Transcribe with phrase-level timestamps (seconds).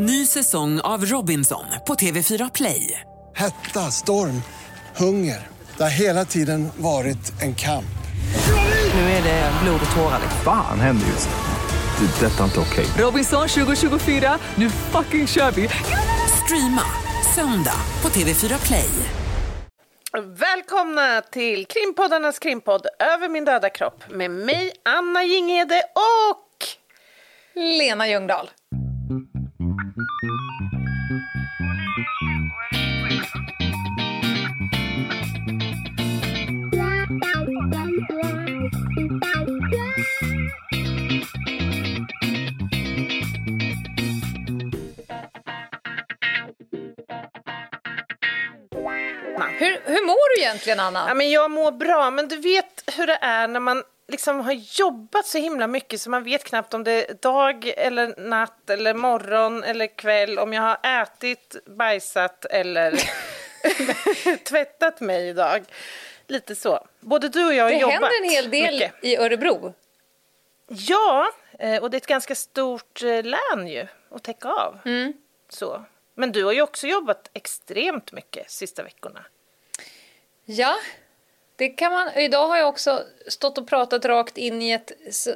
[0.00, 3.00] Ny säsong av Robinson på TV4 Play.
[3.36, 4.42] Hetta, storm,
[4.96, 5.46] hunger.
[5.76, 7.98] Det har hela tiden varit en kamp.
[8.94, 10.20] Nu är det blod och tårar.
[10.44, 12.06] Fan händer just nu.
[12.06, 12.26] Det.
[12.26, 12.86] är Detta är inte okej.
[13.04, 15.68] Robinson 2024, nu fucking kör vi!
[16.44, 16.82] Streama
[17.34, 18.90] söndag på TV4 Play.
[20.38, 26.66] Välkomna till krimpoddarnas krimpodd Över min döda kropp med mig Anna Jinghede och
[27.54, 28.50] Lena Ljungdahl.
[50.08, 51.04] Mår du egentligen, Anna?
[51.08, 54.52] ja, men jag mår bra men du vet hur det är när man liksom har
[54.52, 58.94] jobbat så himla mycket så man vet knappt om det är dag eller natt eller
[58.94, 63.00] morgon eller kväll om jag har ätit, bajsat eller
[64.44, 65.64] tvättat mig idag.
[66.26, 66.86] Lite så.
[67.00, 69.04] Både du och jag har det jobbat händer en hel del mycket.
[69.04, 69.74] i Örebro.
[70.68, 74.78] Ja, eh, och det är ett ganska stort eh, län ju att täcka av.
[74.84, 75.12] Mm.
[75.48, 75.84] Så.
[76.14, 79.24] Men du har ju också jobbat extremt mycket sista veckorna.
[80.50, 80.76] Ja,
[81.56, 82.08] det kan man.
[82.14, 84.92] Idag har jag också stått och pratat rakt in i ett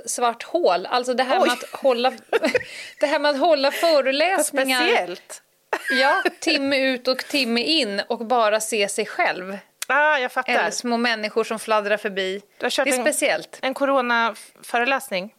[0.07, 0.87] svart hål.
[0.87, 1.47] Alltså det här, Oj.
[1.49, 2.11] med att, hålla,
[3.01, 5.43] det här med att hålla föreläsningar speciellt.
[5.91, 9.59] ja, timme ut och timme in och bara se sig själv.
[9.87, 10.53] Ah, jag fattar.
[10.53, 12.43] Eller små människor som fladdrar förbi.
[12.59, 13.59] Det är en- speciellt.
[13.63, 15.35] En coronaföreläsning.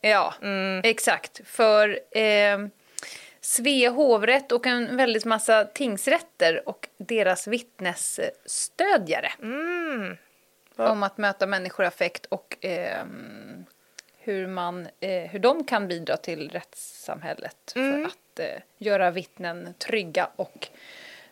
[0.00, 0.80] Ja, Mm.
[0.84, 1.40] exakt.
[1.46, 2.58] För eh,
[3.46, 9.32] Svea hovrätt och en väldigt massa tingsrätter och deras vittnesstödjare.
[9.42, 10.16] Mm.
[10.76, 13.04] Om att möta människor i affekt och eh,
[14.18, 17.92] hur, man, eh, hur de kan bidra till rättssamhället Mm.
[17.92, 20.68] för att eh, göra vittnen trygga och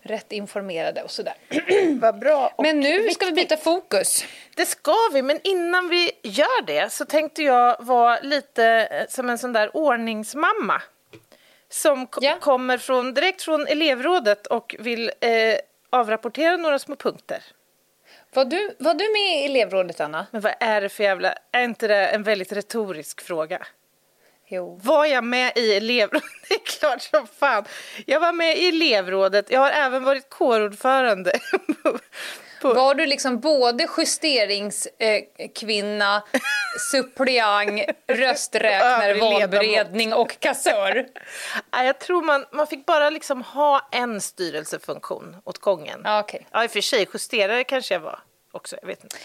[0.02, 1.34] rätt informerade och sådär.
[2.00, 2.54] Vad bra.
[2.58, 3.48] Men nu ska vi viktigt.
[3.48, 4.24] byta fokus.
[4.56, 9.30] Det ska vi, men innan vi gör det så tänkte jag vara lite eh, som
[9.30, 10.82] en sån där ordningsmamma.
[11.74, 12.38] Som ko- Ja.
[12.40, 15.56] kommer från, direkt från elevrådet och vill eh,
[15.90, 17.42] avrapportera några små punkter.
[18.34, 20.26] Var du, var du med i elevrådet, Anna?
[20.30, 21.34] Men vad är det för jävla...
[21.52, 23.66] Är inte det en väldigt retorisk fråga?
[24.48, 24.80] Jo.
[24.82, 26.22] Var jag med i elevrådet?
[26.48, 27.64] Det är klart som fan.
[28.06, 29.50] Jag var med i elevrådet.
[29.50, 31.32] Jag har även varit kårordförande.
[32.72, 36.22] Var du liksom både justeringskvinna,
[36.90, 41.06] suppleant, rösträknare, valberedning och kassör?
[41.70, 46.06] Jag tror man, man fick bara liksom ha en styrelsefunktion åt gången.
[46.06, 46.46] Okej.
[46.50, 48.20] Ja, i och för sig, justerare kanske jag var
[48.52, 48.76] också.
[48.80, 49.16] Jag vet inte.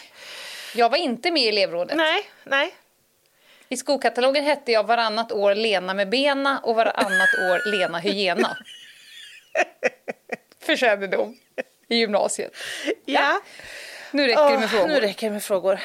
[0.76, 1.98] Jag var inte med i elevrådet.
[1.98, 2.76] Nej, nej.
[3.70, 8.58] I skolkatalogen hette jag varannat år Lena med bena och varannat år Lena Hyena.
[10.66, 11.38] För kännedom
[11.90, 12.52] i gymnasiet.
[13.06, 13.42] Ja.
[14.12, 14.88] Nu räcker det Åh, med frågor.
[14.88, 15.80] Nu räcker det med frågor.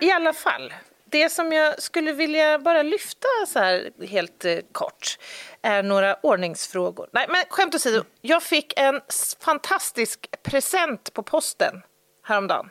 [0.00, 0.74] I alla fall,
[1.10, 5.18] det som jag skulle vilja bara lyfta så här helt eh, kort
[5.62, 7.08] är några ordningsfrågor.
[7.12, 9.00] Nej, men skämt åsido, jag fick en
[9.40, 11.82] fantastisk present på posten
[12.24, 12.70] häromdagen.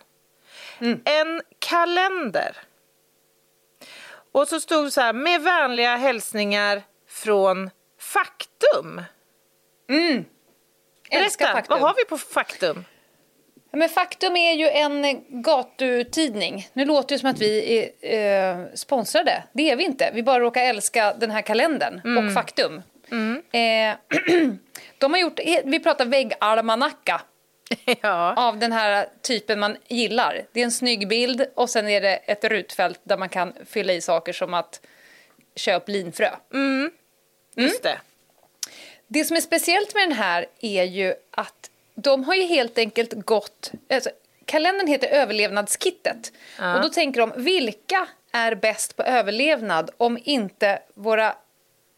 [1.06, 2.58] En kalender.
[4.32, 9.02] Och så stod det så här, med vänliga hälsningar från Faktum.
[11.10, 11.80] Älskar Berätta, Faktum.
[11.80, 12.86] vad har vi på Faktum?
[13.72, 16.68] Men Faktum är ju en gatutidning.
[16.74, 19.44] Nu låter det som att vi är eh, sponsrade.
[19.54, 20.12] Det är vi inte.
[20.14, 22.28] Vi bara råkar älska den här kalendern Mm.
[22.28, 22.82] och Faktum.
[23.52, 23.96] Eh,
[24.98, 27.22] de har gjort, vi pratar väggalmanacka
[28.02, 28.34] ja.
[28.38, 30.42] av den här typen man gillar.
[30.52, 33.94] Det är en snygg bild och sen är det ett rutfält där man kan fylla
[33.94, 34.82] i saker som att
[35.56, 36.30] köp linfrö.
[37.56, 37.98] Just det.
[39.08, 41.70] Det som är speciellt med den här är ju att
[42.02, 43.72] de har ju helt enkelt gått...
[43.90, 44.10] Alltså,
[44.46, 46.32] kalendern heter Överlevnadskittet.
[46.76, 51.36] Och då tänker de, vilka är bäst på överlevnad om inte våra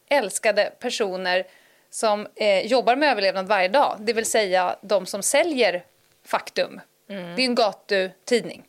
[0.09, 1.47] älskade personer
[1.89, 5.83] som eh, jobbar med överlevnad varje dag, det vill säga de som säljer
[6.25, 6.81] Faktum.
[7.07, 8.63] Det är en gatutidning.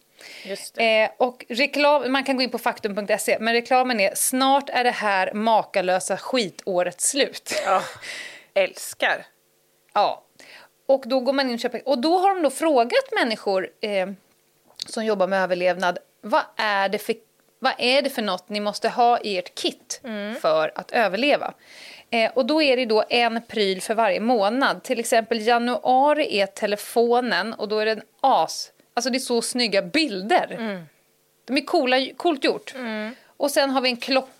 [0.76, 4.90] Eh, och reklam, man kan gå in på faktum.se, men reklamen är snart är det
[4.90, 7.62] här makalösa skitåret slut.
[7.66, 7.82] Ja.
[8.54, 9.26] Älskar.
[9.92, 10.24] Ja.
[10.86, 11.88] Och då går man in och köper.
[11.88, 14.08] Och då har de då frågat människor eh,
[14.86, 17.14] som jobbar med överlevnad, vad är det för
[17.58, 20.00] Vad är det för något ni måste ha i ert kit
[20.40, 21.54] för att överleva?
[22.10, 24.82] Eh, och då är det då en pryl för varje månad.
[24.82, 28.72] Till exempel januari är telefonen och då är det en as.
[28.94, 30.56] Alltså det är så snygga bilder.
[31.44, 32.74] De är coola, coolt gjort.
[33.36, 34.30] Och sen har vi en klocka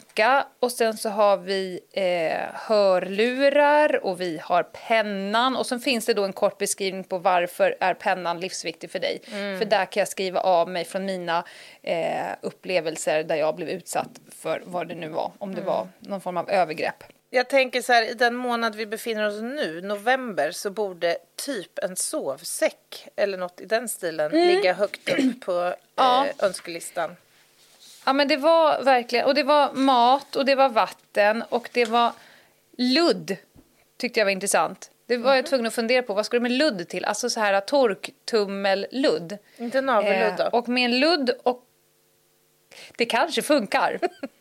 [0.60, 6.14] och sen så har vi eh, hörlurar och vi har pennan och sen finns det
[6.14, 9.20] då en kort beskrivning på varför är pennan livsviktig för dig.
[9.58, 11.44] För där kan jag skriva av mig från mina
[11.82, 16.20] eh, upplevelser där jag blev utsatt för vad det nu var, om det var någon
[16.20, 17.04] form av övergrepp.
[17.30, 21.16] Jag tänker så här, i den månad vi befinner oss nu, november, så borde
[21.46, 25.74] typ en sovsäck eller något i den stilen ligga högt upp på Mm.
[25.94, 26.26] Ja.
[26.26, 27.16] eh, önskelistan.
[28.04, 31.84] Ja men det var verkligen, och det var mat och det var vatten och det
[31.84, 32.12] var
[32.78, 33.36] ludd
[33.96, 34.90] tyckte jag var intressant.
[35.06, 37.04] Det var jag tvungen att fundera på, vad ska du med ludd till?
[37.04, 39.38] Alltså så här torktummelludd.
[39.56, 40.42] Inte navelludd då?
[40.42, 41.64] Eh, och med en ludd och
[42.96, 43.98] det kanske funkar.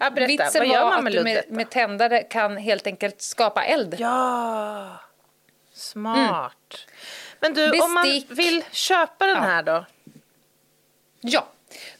[0.00, 1.48] ja, berätta, Vitsen vad gör var man att med du luddet?
[1.48, 3.96] med, med tändare kan helt enkelt skapa eld.
[3.98, 5.00] Ja,
[5.72, 6.86] smart.
[7.40, 8.30] Men du, om man Bestick.
[8.38, 9.42] vill köpa den Ja.
[9.42, 9.84] här då?
[11.20, 11.46] Ja,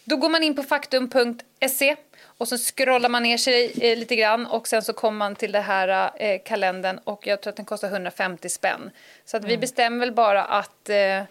[0.04, 4.46] då går man in på faktum.se och så scrollar man ner sig eh, lite grann
[4.46, 7.64] och sen så kommer man till det här eh, kalendern och jag tror att den
[7.66, 8.90] kostar 150 spänn.
[9.24, 11.22] Så att vi bestämmer väl bara att eh,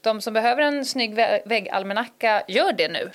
[0.00, 3.10] de som behöver en snygg vä- väggalmanacka gör det nu.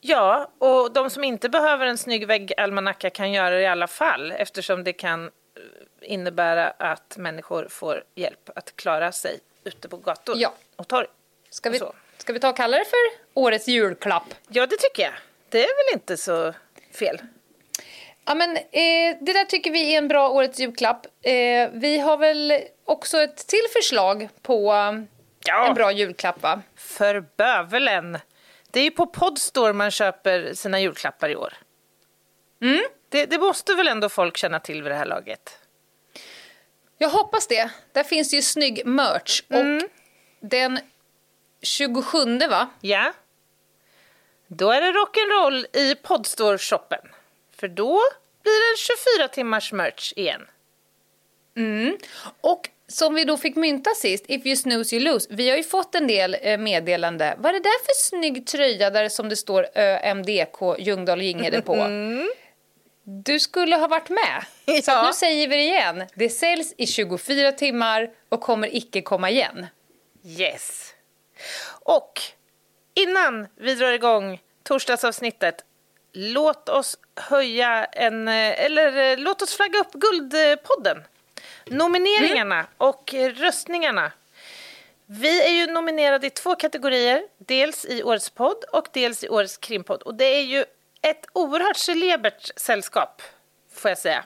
[0.00, 4.32] Ja, och de som inte behöver en snygg väggalmanacka kan göra det i alla fall
[4.32, 5.30] eftersom det kan eh,
[6.12, 10.54] innebära att människor får hjälp att klara sig ute på gator Ja.
[10.76, 11.06] och torg.
[11.50, 11.92] Ska vi, Så.
[12.20, 12.98] Ska vi ta och kalla det för
[13.34, 14.34] årets julklapp?
[14.48, 15.12] Ja, det tycker jag.
[15.48, 15.62] Det är
[15.92, 16.54] väl inte så
[16.94, 17.20] fel.
[18.24, 21.06] Ja, men, eh, det där tycker vi är en bra årets julklapp.
[21.22, 24.72] Eh, vi har väl också ett till förslag på
[25.44, 25.68] Ja.
[25.68, 26.62] en bra julklapp, va?
[26.76, 28.18] För bövelen.
[28.70, 31.54] Det är ju på Podstore man köper sina julklappar i år.
[32.62, 32.80] Mm.
[33.08, 35.58] Det, det måste väl ändå folk känna till vid det här laget?
[36.98, 37.70] Jag hoppas det.
[37.92, 39.42] Där finns det ju snygg merch.
[39.48, 39.88] Och
[40.40, 40.78] den
[41.62, 42.68] 27 va?
[42.80, 43.12] Ja.
[44.46, 47.08] Då är det rock'n'roll i Podstore-shoppen.
[47.56, 48.00] För då
[48.42, 48.78] blir det
[49.16, 50.46] 24 timmars merch igen.
[52.40, 55.26] Och som vi då fick mynta sist, If you snooze you lose.
[55.30, 57.34] Vi har ju fått en del eh, meddelande.
[57.38, 61.62] Vad är det där för snygg tröja där som det står ÖMDK Ljungdahl och Ginghede
[61.62, 61.76] på?
[63.04, 64.44] Du skulle ha varit med.
[64.84, 65.00] Så Ja.
[65.00, 66.04] att nu säger vi det igen.
[66.14, 69.66] Det säljs i 24 timmar och kommer icke komma igen.
[70.24, 70.94] Yes.
[71.82, 72.20] Och
[72.94, 75.64] innan vi drar igång torsdagsavsnittet
[76.12, 81.02] låt oss höja en, eh, eller eh, låt oss flagga upp Guldpodden.
[81.66, 84.12] Nomineringarna och eh, röstningarna.
[85.06, 89.56] Vi är ju nominerade i två kategorier, dels i Årets podd och dels i Årets
[89.56, 90.02] krimpodd.
[90.02, 90.64] Och det är ju
[91.02, 93.22] ett oerhört celebert sällskap,
[93.74, 94.24] får jag säga.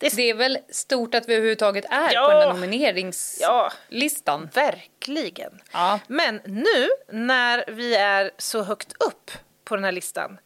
[0.00, 2.24] Det är väl stort att vi överhuvudtaget är Ja.
[2.26, 2.52] på den här Ja.
[2.52, 4.48] nomineringslistan.
[4.54, 5.60] Verkligen.
[5.72, 6.00] Ja.
[6.06, 9.30] Men nu när vi är så högt upp
[9.64, 10.38] på den här listan,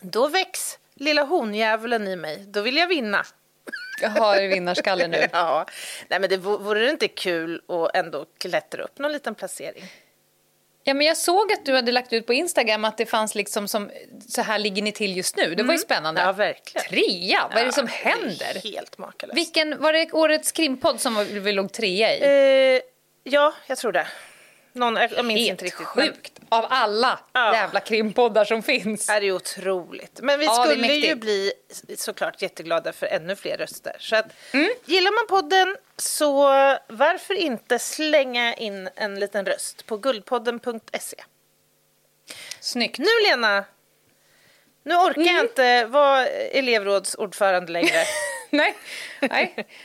[0.00, 2.44] då väcks lilla honjävulen i mig.
[2.48, 3.24] Då vill jag vinna.
[4.02, 5.26] Jag har vinnarskalle nu.
[5.32, 5.66] Ja.
[6.08, 9.84] Nej, men det vo- vore det inte kul att ändå klättra upp någon liten placering?
[10.84, 13.68] Ja, men jag såg att du hade lagt ut på Instagram att det fanns liksom
[13.68, 13.90] som
[14.28, 15.54] så här ligger ni till just nu.
[15.54, 16.20] Det var ju spännande.
[16.20, 16.86] Ja, verkligen.
[16.88, 18.54] Trea, vad är det som händer?
[18.62, 19.36] Det helt makalöst.
[19.36, 22.76] Vilken, var det årets krimpodd som vi vi låg trea i?
[22.76, 22.82] Eh,
[23.24, 24.06] ja, jag tror det.
[24.74, 25.86] Någon, jag minns Helt inte riktigt.
[25.96, 26.32] men- sjukt!
[26.48, 27.54] Av alla Ja.
[27.54, 29.08] jävla krimpoddar som finns.
[29.08, 30.20] är ju otroligt.
[30.22, 31.52] Men vi Ja, det är skulle ju bli
[31.96, 33.96] såklart jätteglada för ännu fler röster.
[33.98, 34.70] Så att, Mm.
[34.84, 36.42] gillar man podden så
[36.88, 41.16] varför inte slänga in en liten röst på guldpodden.se.
[42.60, 42.98] Snyggt.
[42.98, 43.64] Nu Lena,
[44.84, 45.34] nu orkar Mm.
[45.36, 48.04] jag inte vara elevrådsordförande längre.
[48.50, 48.74] Nej.
[49.20, 49.66] Nej.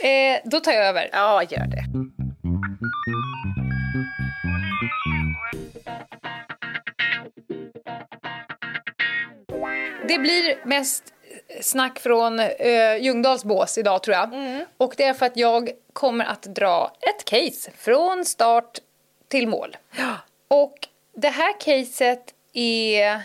[0.00, 1.08] Eh, då tar jag över.
[1.12, 1.84] ja, gör det.
[10.08, 11.04] Det blir mest
[11.60, 14.30] snack från eh, Ljungdahls bås idag tror jag.
[14.76, 18.78] Och det är för att jag kommer att dra ett case från start
[19.28, 19.76] till mål.
[20.48, 23.20] Och det här caset är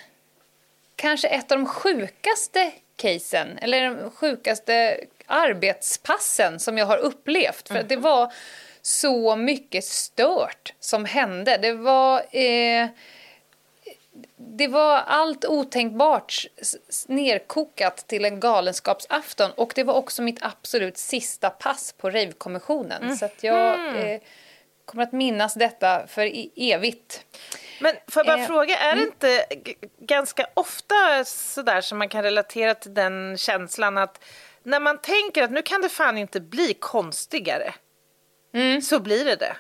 [0.96, 7.68] kanske ett av de sjukaste casen, eller de sjukaste arbetspassen som jag har upplevt.
[7.68, 8.34] För att det var
[8.82, 11.58] så mycket stört som hände.
[11.58, 12.36] Det var...
[12.36, 12.88] Eh,
[14.57, 16.45] det var allt otänkbart
[17.07, 23.17] nerkokat till en galenskapsafton och det var också mitt absolut sista pass på Ravekommissionen.
[23.17, 24.21] Så att jag eh,
[24.86, 27.25] kommer att minnas detta för evigt.
[27.79, 32.10] Men får jag bara Eh, fråga, är det inte g- ganska ofta sådär som man
[32.10, 34.24] kan relatera till den känslan att
[34.63, 37.74] när man tänker att nu kan det fan inte bli konstigare,
[38.53, 38.81] Mm.
[38.81, 39.55] så blir det det.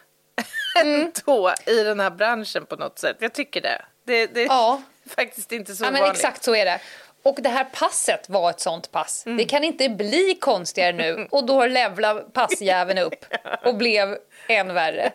[0.83, 3.17] Ändå i den här branschen på något sätt.
[3.19, 3.81] Jag tycker det.
[4.03, 4.81] Det, det är Ja.
[5.05, 6.17] faktiskt inte så Ja, men vanligt.
[6.17, 6.79] exakt så är det.
[7.23, 9.23] Och det här passet var ett sånt pass.
[9.37, 11.27] Det kan inte bli konstigare nu.
[11.31, 13.25] Och då levlade passjäveln upp
[13.65, 14.17] och blev
[14.47, 15.11] än värre.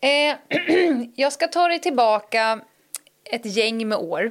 [0.00, 0.36] Eh,
[1.14, 2.60] jag ska ta dig tillbaka
[3.24, 4.30] ett gäng med år.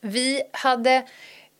[0.00, 1.02] Vi hade...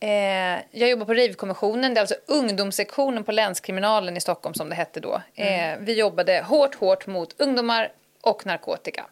[0.01, 4.75] Eh, jag jobbar på Rivkommissionen, det är alltså ungdomssektionen på länskriminalen i Stockholm som det
[4.75, 5.23] hette då.
[5.35, 9.05] Eh, vi jobbade hårt, hårt mot ungdomar och narkotika.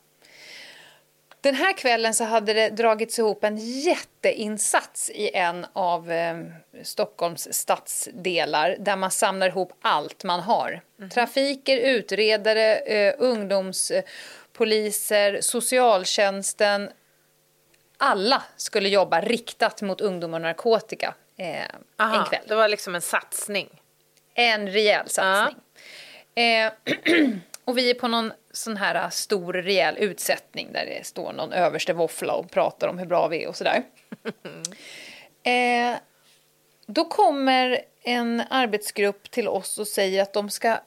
[1.40, 6.38] Den här kvällen så hade det dragits ihop en jätteinsats i en av eh,
[6.82, 10.80] Stockholms stadsdelar där man samlar ihop allt man har.
[11.12, 16.90] Trafiker, utredare, eh, ungdomspoliser, socialtjänsten.
[17.98, 21.62] Alla skulle jobba riktat mot ungdom och narkotika eh,
[21.98, 22.42] Aha, en kväll.
[22.46, 23.68] Det var liksom en satsning.
[24.34, 25.56] En rejäl satsning.
[26.34, 26.72] Eh,
[27.64, 31.52] och vi är på någon sån här äh, stor rejäl utsättning där det står någon
[31.52, 33.82] överste våffla och pratar om hur bra vi är och sådär.
[35.42, 35.98] eh,
[36.86, 40.80] då kommer en arbetsgrupp till oss och säger att de ska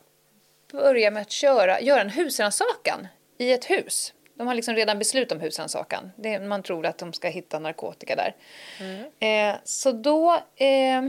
[0.72, 4.14] börja med att köra, göra en husrannsakan i ett hus.
[4.36, 6.12] De har liksom redan beslut om husrannsakan.
[6.48, 8.36] Man tror att de ska hitta narkotika där.
[9.20, 10.34] Eh, så då...
[10.56, 11.02] Eh,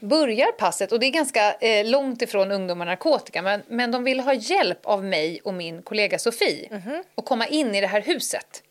[0.00, 4.04] börjar passet, och det är ganska eh, långt ifrån ungdom och narkotika, men, men de
[4.04, 6.82] vill ha hjälp av mig och min kollega Sofie
[7.16, 8.62] att komma in i det här huset.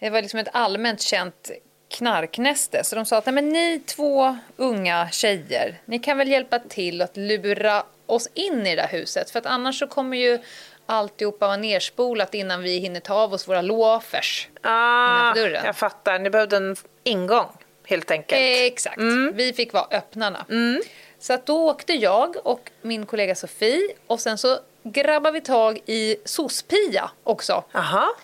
[0.00, 1.50] Det var liksom ett allmänt känt
[1.90, 6.58] knarknäste, så de sa att Nej, men ni två unga tjejer, ni kan väl hjälpa
[6.58, 10.38] till att lura oss in i det där huset, för att annars så kommer ju
[10.86, 15.62] alltihopa vara nerspolat innan vi hinner ta av oss våra loafers Ah, innanför dörren.
[15.64, 16.18] jag fattar.
[16.18, 17.48] Ni behövde en ingång,
[17.88, 18.40] helt enkelt.
[18.72, 18.98] Exakt.
[19.32, 20.46] Vi fick vara öppnarna.
[21.18, 25.80] Så att då åkte jag och min kollega Sofie och sen så grabbade vi tag
[25.86, 27.64] i Sospia också.
[27.72, 28.14] Aha.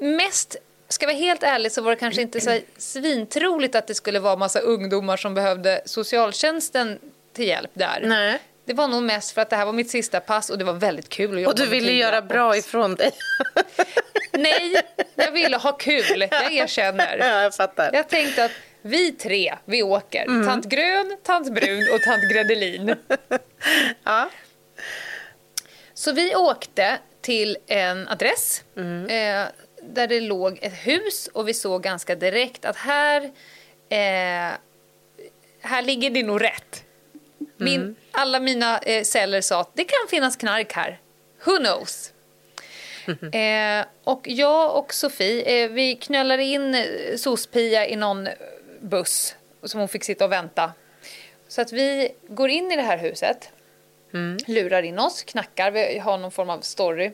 [0.00, 0.56] Mest,
[0.88, 4.36] ska vara helt ärlig så var det kanske inte så svintroligt att det skulle vara
[4.36, 6.98] massa ungdomar som behövde socialtjänsten
[7.32, 8.00] till hjälp där.
[8.04, 8.38] Nej.
[8.70, 10.72] Det var nog mest för att det här var mitt sista pass och det var
[10.72, 13.12] väldigt kul att jobba Och du ville göra bra ifrån dig.
[14.32, 14.76] Nej,
[15.14, 16.20] jag ville ha kul.
[16.30, 17.18] Jag erkänner.
[17.18, 17.90] ja, jag fattar.
[17.92, 18.50] Jag tänkte att
[18.82, 20.44] vi tre, vi åker.
[20.44, 22.94] Tant Grön, Tant Brun och Tant Gredelin.
[24.04, 24.30] Ja.
[25.94, 29.44] Så vi åkte till en adress eh,
[29.82, 33.22] där det låg ett hus och vi såg ganska direkt att här,
[33.88, 34.52] eh,
[35.60, 36.84] här ligger det nog rätt.
[37.64, 40.98] Min, Alla mina eh, celler sa att det kan finnas knark här.
[41.44, 42.12] Who knows?
[43.32, 48.28] Eh, och jag och Sofie, eh, vi knölade in eh, Sospia i någon
[48.80, 50.72] buss som hon fick sitta och vänta.
[51.48, 53.50] Så att vi går in i det här huset,
[54.46, 57.12] lurar in oss, knackar, vi har någon form av story.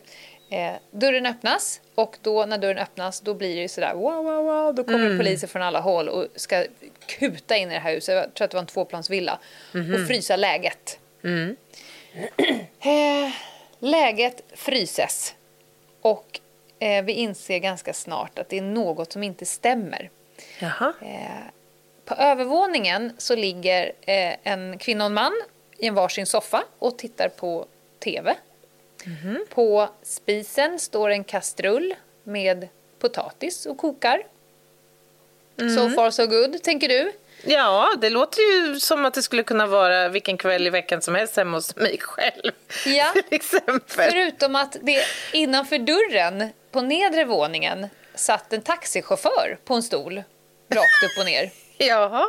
[0.49, 4.75] Eh, dörren öppnas och då när dörren öppnas då blir det sådär wow, wow, wow.
[4.75, 6.65] Då kommer poliser från alla håll och ska
[7.07, 8.15] kuta in i det här huset.
[8.15, 9.39] Jag tror att det var en tvåplansvilla.
[9.73, 10.99] Och frysa läget.
[12.81, 13.33] Eh,
[13.79, 15.35] läget fryses.
[16.01, 16.41] Och
[16.79, 20.11] eh, vi inser ganska snart att det är något som inte stämmer.
[20.59, 20.93] Jaha.
[22.05, 25.33] På övervåningen så ligger eh, en kvinna och en man
[25.79, 27.67] i en varsin soffa och tittar på
[27.99, 28.35] TV.
[29.49, 31.95] På spisen står en kastrull
[32.25, 34.23] med potatis och kokar.
[35.59, 37.13] So far so good, tänker du?
[37.45, 41.15] Ja, det låter ju som att det skulle kunna vara vilken kväll i veckan som
[41.15, 42.53] helst hemma hos mig själv.
[42.87, 43.13] Ja.
[43.15, 43.81] Till exempel.
[43.87, 50.23] Förutom att det innanför dörren på nedre våningen satt en taxichaufför på en stol,
[50.69, 51.51] rakt upp och ner.
[51.79, 52.27] Jaha.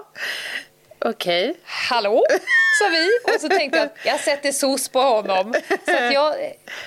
[1.09, 1.55] Okej.
[1.63, 2.23] Hallå,
[2.79, 3.33] sa vi.
[3.33, 5.53] Och så tänkte jag att jag sätter sos på honom.
[5.85, 6.35] Så att jag,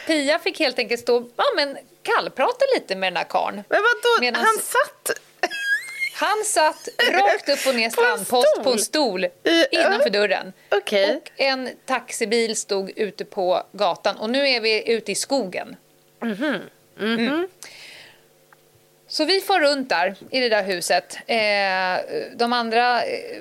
[0.06, 3.64] Pia fick helt enkelt stå ja, men kallprata lite med den här karln.
[3.68, 5.20] Men vadå, Medans- han satt...
[6.14, 8.64] Han satt rakt upp och ner strandpost stol?
[8.64, 9.26] på en stol
[9.70, 10.52] innanför dörren.
[10.68, 11.16] Okej.
[11.16, 14.16] Och en taxibil stod ute på gatan.
[14.16, 15.76] Och nu är vi ute i skogen.
[17.00, 17.48] Mm.
[19.08, 21.18] Så vi får runt där i det där huset.
[21.26, 23.38] Eh, de andra eh,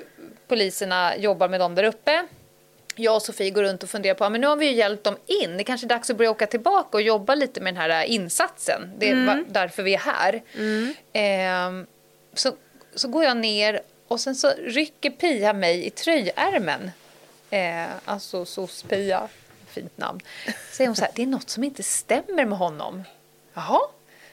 [0.50, 2.26] poliserna jobbar med dem där uppe.
[2.96, 5.16] Jag och Sofie går runt och funderar på men nu har vi ju hjälpt dem
[5.26, 5.56] in.
[5.56, 8.90] Det kanske är dags att börja åka tillbaka och jobba lite med den här insatsen.
[8.98, 10.42] Det är va- därför vi är här.
[11.12, 11.84] Eh,
[12.34, 12.52] så,
[12.94, 16.90] så går jag ner och sen så rycker Pia mig i tröjärmen.
[17.50, 19.28] Eh, alltså SOS-Pia,
[19.68, 20.20] fint namn.
[20.72, 23.02] Säger hon så här, det är något som inte stämmer med honom.
[23.54, 23.80] Jaha.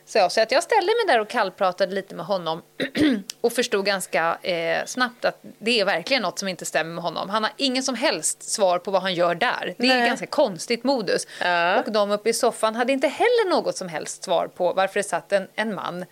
[0.08, 2.62] Så så att jag ställde mig där och kallpratade lite med honom
[3.42, 7.30] och förstod ganska eh, snabbt att det är verkligen något som inte stämmer med honom.
[7.30, 9.76] Han har ingen som helst svar på vad han gör där.
[9.78, 11.28] Det är ganska konstigt modus.
[11.42, 11.80] Ja.
[11.80, 15.04] Och de uppe i soffan hade inte heller något som helst svar på varför det
[15.04, 16.06] satt en, en man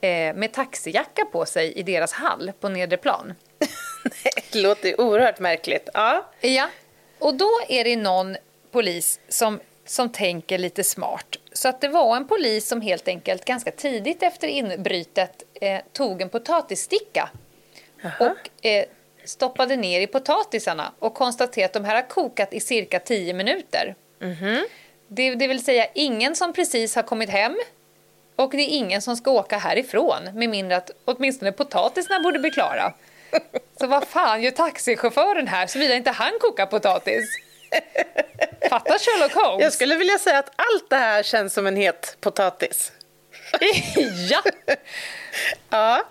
[0.00, 3.34] eh, med taxijacka på sig i deras hall på nedre plan.
[4.52, 5.88] Det låter oerhört märkligt.
[5.94, 6.30] Ja.
[6.40, 6.68] Ja,
[7.18, 8.36] och då är det någon
[8.72, 11.36] polis som, som tänker lite smart.
[11.56, 16.22] Så att det var en polis som helt enkelt ganska tidigt efter inbrytet eh, tog
[16.22, 17.30] en potatissticka
[18.20, 18.84] och eh,
[19.24, 23.94] stoppade ner i potatisarna och konstaterade att de här har kokat i cirka 10 minuter.
[25.08, 27.56] Det, det vill säga ingen som precis har kommit hem
[28.36, 32.50] och det är ingen som ska åka härifrån med mindre att åtminstone potatisarna borde bli
[32.50, 32.92] klara.
[33.80, 37.45] Så vad fan gör taxichauffören här såvida inte han kokar potatis?
[38.70, 39.62] Fattar Sherlock Holmes?
[39.62, 42.92] Jag skulle vilja säga att allt det här känns som en het potatis.
[44.30, 44.42] ja!
[45.70, 46.04] Ja.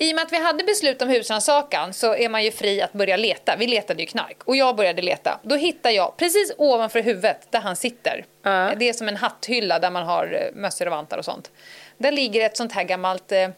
[0.00, 2.92] I och med att vi hade beslut om husrannsakan så är man ju fri att
[2.92, 3.56] börja leta.
[3.56, 5.40] Vi letade ju knark och jag började leta.
[5.42, 8.24] Då hittar jag precis ovanför huvudet där han sitter.
[8.42, 8.72] Ja.
[8.76, 11.50] Det är som en hatthylla där man har eh, mössor och vantar och sånt.
[11.96, 13.48] Där ligger ett sånt här gammalt eh,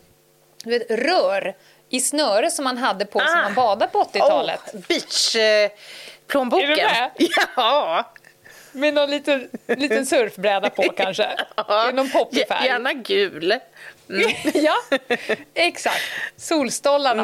[0.65, 1.55] du vet, rör
[1.89, 4.61] i snöre som man hade på sig när man badade på 80-talet.
[4.75, 4.81] Oh,
[6.31, 6.71] Beach-plånboken.
[6.71, 7.11] Är du med?
[7.57, 8.05] Ja.
[8.73, 11.29] Med någon liten, liten surfbräda på kanske.
[11.91, 12.67] I någon poppig färg.
[12.67, 13.55] Gärna gul.
[14.55, 14.77] ja,
[15.55, 16.03] exakt.
[16.37, 17.23] Solstollarna.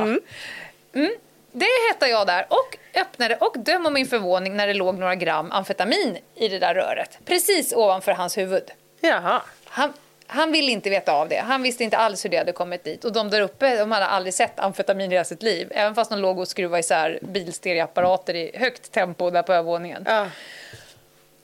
[0.94, 1.10] Mm.
[1.52, 5.14] Det hittade jag där och öppnade och döm om min förvåning när det låg några
[5.14, 7.18] gram amfetamin i det där röret.
[7.25, 8.70] Precis ovanför hans huvud.
[9.00, 9.42] Jaha.
[9.64, 9.92] Han,
[10.26, 11.37] han ville inte veta av det.
[11.37, 13.04] Han visste inte alls hur det hade kommit dit.
[13.04, 15.68] Och de där uppe de hade aldrig sett amfetamin i hela sitt liv.
[15.71, 20.04] Även fast de låg och skruvade isär bilstereoapparater i högt tempo där på övervåningen.
[20.06, 20.30] Ja.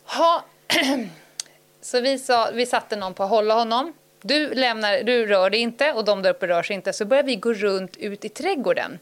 [0.04, 0.44] Ha.
[1.80, 3.92] Så vi, sa, vi satte någon på att hålla honom.
[4.22, 6.92] Du, lämnar, du rör dig inte och de där uppe rör sig inte.
[6.92, 8.98] Så började vi gå runt ut i trädgården.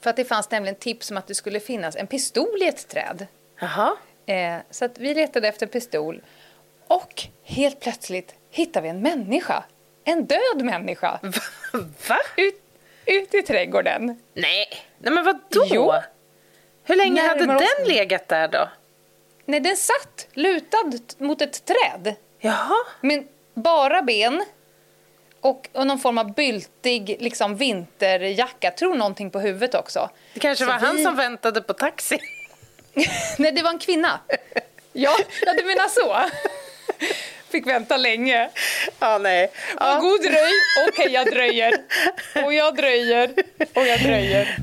[0.00, 2.88] För att det fanns nämligen tips om att det skulle finnas en pistol i ett
[2.88, 3.26] träd.
[3.60, 3.96] Jaha.
[4.26, 6.22] Eh, så att vi letade efter pistol.
[6.86, 9.64] Och helt plötsligt hittade vi en människa.
[10.04, 11.20] En död människa.
[12.08, 12.18] Va?
[12.36, 12.62] Ut,
[13.06, 14.06] ut i trädgården.
[14.34, 14.68] Nej.
[14.98, 15.64] Nej, men vad då?
[15.70, 15.92] Jo.
[16.84, 18.68] Hur länge hade Närmare oss- den legat där då?
[19.44, 22.14] Nej, den satt lutad mot ett träd.
[22.38, 22.74] Jaha.
[23.00, 24.44] Men bara ben
[25.40, 28.70] och, och någon form av byltig liksom, vinterjacka.
[28.70, 30.10] Tror någonting på huvudet också.
[30.34, 32.18] Det kanske Så var han vi- som väntade på taxi.
[33.38, 34.20] Nej, det var en kvinna.
[34.92, 36.30] Ja, ja du menar så.
[37.50, 38.48] Fick vänta länge.
[38.98, 39.50] Ja, nej.
[39.54, 39.92] Ja.
[39.92, 40.00] Ja.
[40.00, 40.52] God dröj.
[40.88, 41.72] Okej, jag dröjer.
[42.44, 43.30] Och jag dröjer.
[43.74, 44.56] Och jag dröjer.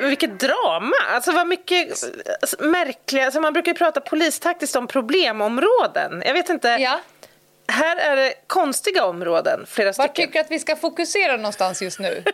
[0.00, 0.96] Vilket drama!
[1.14, 1.88] Alltså vad mycket
[2.58, 3.24] märkliga...
[3.24, 6.22] Alltså man brukar prata polistaktiskt om problemområden.
[6.26, 6.68] Jag vet inte.
[6.68, 7.00] Ja.
[7.72, 10.14] Här är det konstiga områden, flera Var stycken.
[10.14, 12.22] tycker du att vi ska fokusera någonstans just nu?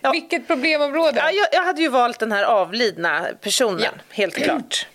[0.00, 0.10] Ja.
[0.10, 1.18] Vilket problemområde?
[1.20, 3.90] Ja, jag, jag hade ju valt den här avlidna personen, Ja.
[4.10, 4.86] helt klart.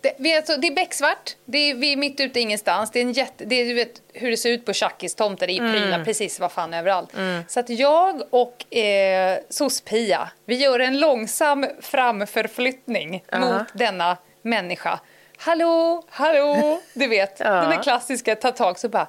[0.00, 2.90] Det, vi är alltså, det är becksvart, det är, vi är mitt ute i ingenstans.
[2.90, 5.52] Det är, en jätte, det är du vet, hur det ser ut på Tjackis-tomter, det
[5.58, 7.10] är prylar precis vad fan överallt.
[7.48, 15.00] Så att jag och eh, SOS-Pia, vi gör en långsam framförflyttning mot denna människa.
[15.38, 17.50] Hallå, hallå, du vet, Ja.
[17.50, 19.06] den där klassiska ta tag så bara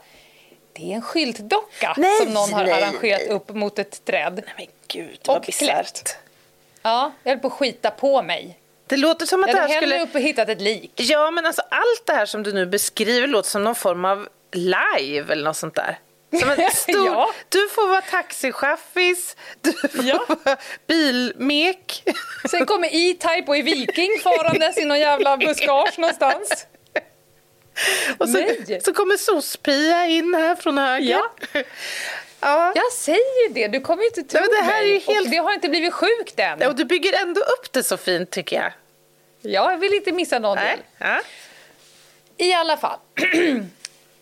[0.73, 2.83] det är en skyltdocka Nej, som någon har nej.
[2.83, 4.43] arrangerat upp mot ett träd.
[4.57, 6.09] Nej gud, vad Och bisarrt.
[6.81, 8.59] Ja, jag höll på att skita på mig.
[8.87, 10.09] Det låter som att Jag det hade här hellre skulle...
[10.09, 10.91] upp och hittat ett lik.
[10.95, 14.27] Ja, men alltså allt det här som du nu beskriver låter som någon form av
[14.51, 15.99] live eller något sånt där.
[16.39, 17.05] Som en stor...
[17.07, 17.29] Ja.
[17.49, 20.25] Du får vara taxichaffis, du får Ja.
[20.27, 22.03] vara bilmek.
[22.49, 26.65] Sen kommer E-Type och är viking farandes i någon jävla buskage någonstans.
[28.17, 28.81] Och så, Nej.
[28.85, 31.09] så kommer SOS-Pia in här från höger.
[31.09, 31.63] Ja.
[32.39, 32.71] ja.
[32.75, 34.93] Jag säger ju det, du kommer ju inte tro Nej, det här är mig.
[34.93, 36.63] ju helt- Och det har inte blivit sjukt än.
[36.67, 38.71] Och du bygger ändå upp det så fint tycker jag.
[39.41, 40.75] Ja, jag vill inte missa någon Nej.
[40.75, 40.85] del.
[40.97, 41.21] Ja.
[42.45, 42.99] I alla fall.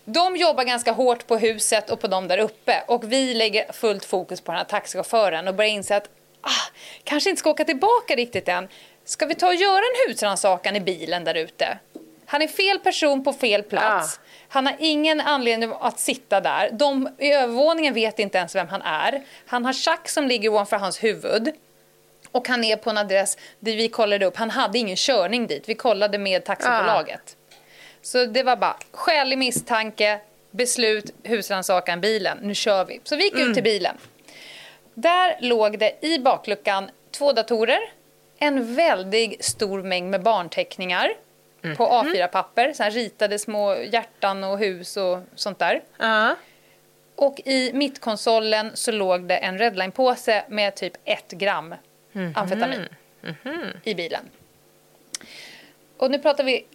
[0.06, 4.06] De jobbar ganska hårt på huset och på dem där uppe och vi lägger fullt
[4.06, 6.10] fokus på den här taxichauffören och börjar inse att
[6.42, 6.72] ah,
[7.04, 8.68] kanske inte ska åka tillbaka riktigt än.
[9.06, 11.78] Ska vi ta och göra en husrannsakan i bilen där ute?
[12.26, 14.18] Han är fel person på fel plats.
[14.18, 14.22] Ah.
[14.50, 16.70] Han har ingen anledning att sitta där.
[16.72, 19.24] De i övervåningen vet inte ens vem han är.
[19.46, 21.52] Han har tjack som ligger ovanför hans huvud.
[22.32, 24.38] Och han är på en adress där vi kollade upp.
[24.38, 25.70] Han hade ingen körning dit.
[25.70, 27.38] Vi kollade med taxibolaget.
[28.06, 30.20] Så det var bara skälig misstanke,
[30.52, 32.38] beslut, husrannsakan, bilen.
[32.42, 33.00] Nu kör vi.
[33.04, 33.98] Så vi gick ut till bilen.
[34.94, 37.80] Där låg det i bakluckan två datorer,
[38.38, 41.14] en väldig stor mängd med barnteckningar
[41.78, 42.74] på A4-papper.
[42.74, 45.82] Så ritade små hjärtan och hus och sånt där.
[45.98, 46.36] Ja.
[47.16, 51.76] Och i mittkonsolen så låg det en Redline-påse med typ ett gram
[52.36, 52.86] amfetamin
[53.84, 54.30] i bilen.
[55.98, 56.66] Och nu pratar vi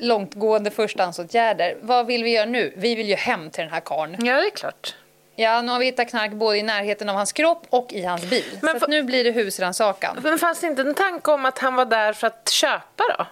[0.00, 1.76] långtgående förstahandsåtgärder.
[1.80, 2.72] Vad vill vi göra nu?
[2.76, 4.16] Vi vill ju hem till den här karln.
[4.26, 4.94] ja, det är klart.
[5.38, 8.30] Ja, nu har vi hittat knark både i närheten av hans kropp och i hans
[8.30, 8.58] bil.
[8.62, 10.18] Men så nu blir det husrannsakan.
[10.22, 13.26] Men fanns det inte en tanke om att han var där för att köpa då?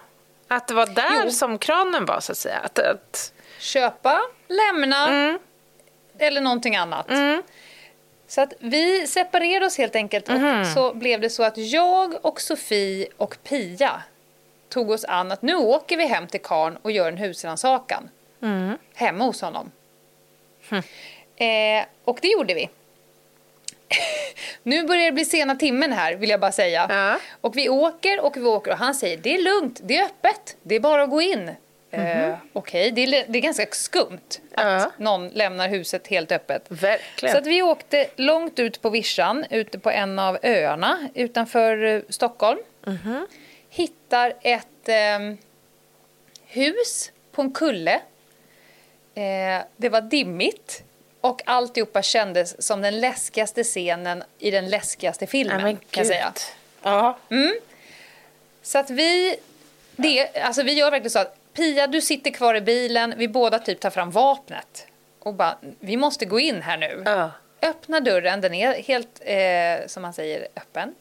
[0.47, 1.31] Att det var där Jo.
[1.31, 2.57] som kranen var så att säga?
[2.63, 3.33] Att, att...
[3.59, 5.39] Köpa, lämna Mm.
[6.19, 7.07] eller någonting annat.
[8.27, 10.59] Så att vi separerade oss helt enkelt Mhm.
[10.61, 14.01] och så blev det så att jag och Sofie och Pia
[14.75, 18.09] tog oss an att nu åker vi hem till Karn och gör en husrannsakan.
[18.41, 18.77] Mm.
[18.95, 19.71] Hemma hos honom.
[20.69, 20.81] Hm.
[21.35, 22.69] Eh, och det gjorde vi.
[24.63, 26.85] nu börjar det bli sena timmen här vill jag bara säga.
[26.89, 27.19] Ja.
[27.41, 30.57] Och vi åker och vi åker och han säger det är lugnt, det är öppet,
[30.63, 31.51] det är bara att gå in.
[31.91, 34.19] Eh, Okej, det, är, det är ganska skumt
[34.55, 34.73] att Mhm.
[34.79, 34.91] Ja.
[34.97, 36.65] någon lämnar huset helt öppet.
[36.69, 37.33] Verkligen.
[37.33, 42.01] Så att vi åkte långt ut på vischan, ute på en av öarna utanför eh,
[42.09, 42.59] Stockholm.
[42.85, 43.27] Mhm.
[43.75, 45.19] Hittar ett eh,
[46.45, 47.93] hus på en kulle.
[49.15, 50.83] Eh, det var dimmigt
[51.21, 55.61] och alltihopa kändes som den läskigaste scenen i den läskigaste filmen.
[55.61, 56.33] Nej, kan jag säga.
[56.83, 57.17] Ja.
[58.61, 59.35] Så att vi,
[59.95, 63.59] det, alltså vi gör verkligen så att Pia, du sitter kvar i bilen, vi båda
[63.59, 64.87] typ tar fram vapnet
[65.19, 67.03] och bara, vi måste gå in här nu.
[67.05, 67.31] Ja.
[67.61, 70.95] Öppna dörren, den är helt, eh, som man säger, öppen.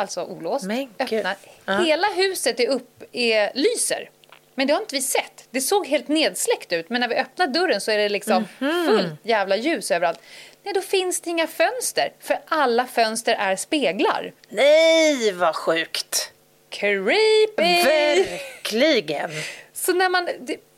[0.00, 0.64] Alltså olåst.
[0.64, 1.18] Men gud.
[1.18, 1.34] Öppna.
[1.64, 1.72] Ja.
[1.78, 4.10] Hela huset är upp, är, lyser.
[4.54, 5.44] Men det har inte vi sett.
[5.50, 8.86] Det såg helt nedsläckt ut, men när vi öppnar dörren så är det liksom Mhm.
[8.86, 10.20] fullt jävla ljus överallt.
[10.62, 14.32] Nej, då finns det inga fönster, för alla fönster är speglar.
[14.48, 16.32] Nej, vad sjukt!
[16.70, 17.82] Creepy!
[17.84, 19.30] Verkligen!
[19.72, 20.28] Så när man,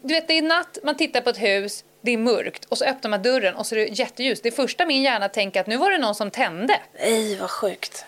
[0.02, 2.84] du vet det är natt, man tittar på ett hus, det är mörkt och så
[2.84, 4.40] öppnar man dörren och så är det jätteljus.
[4.42, 6.80] Det första min hjärna tänker att nu var det någon som tände.
[7.00, 8.04] Nej, vad sjukt.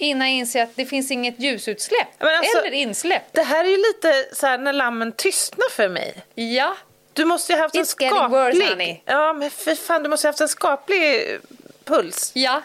[0.00, 3.22] Innan jag inser att det finns inget ljusutsläpp alltså- eller insläpp.
[3.32, 6.14] Det här är ju lite så här när lammen tystnar för mig.
[6.34, 6.76] Ja,
[7.12, 8.68] Du måste ju ha haft en It's worse, skaplig...
[8.68, 9.00] honey.
[9.04, 11.38] ja, men för fan, du måste ha haft en skaplig eh,
[11.84, 12.30] puls.
[12.34, 12.62] ja,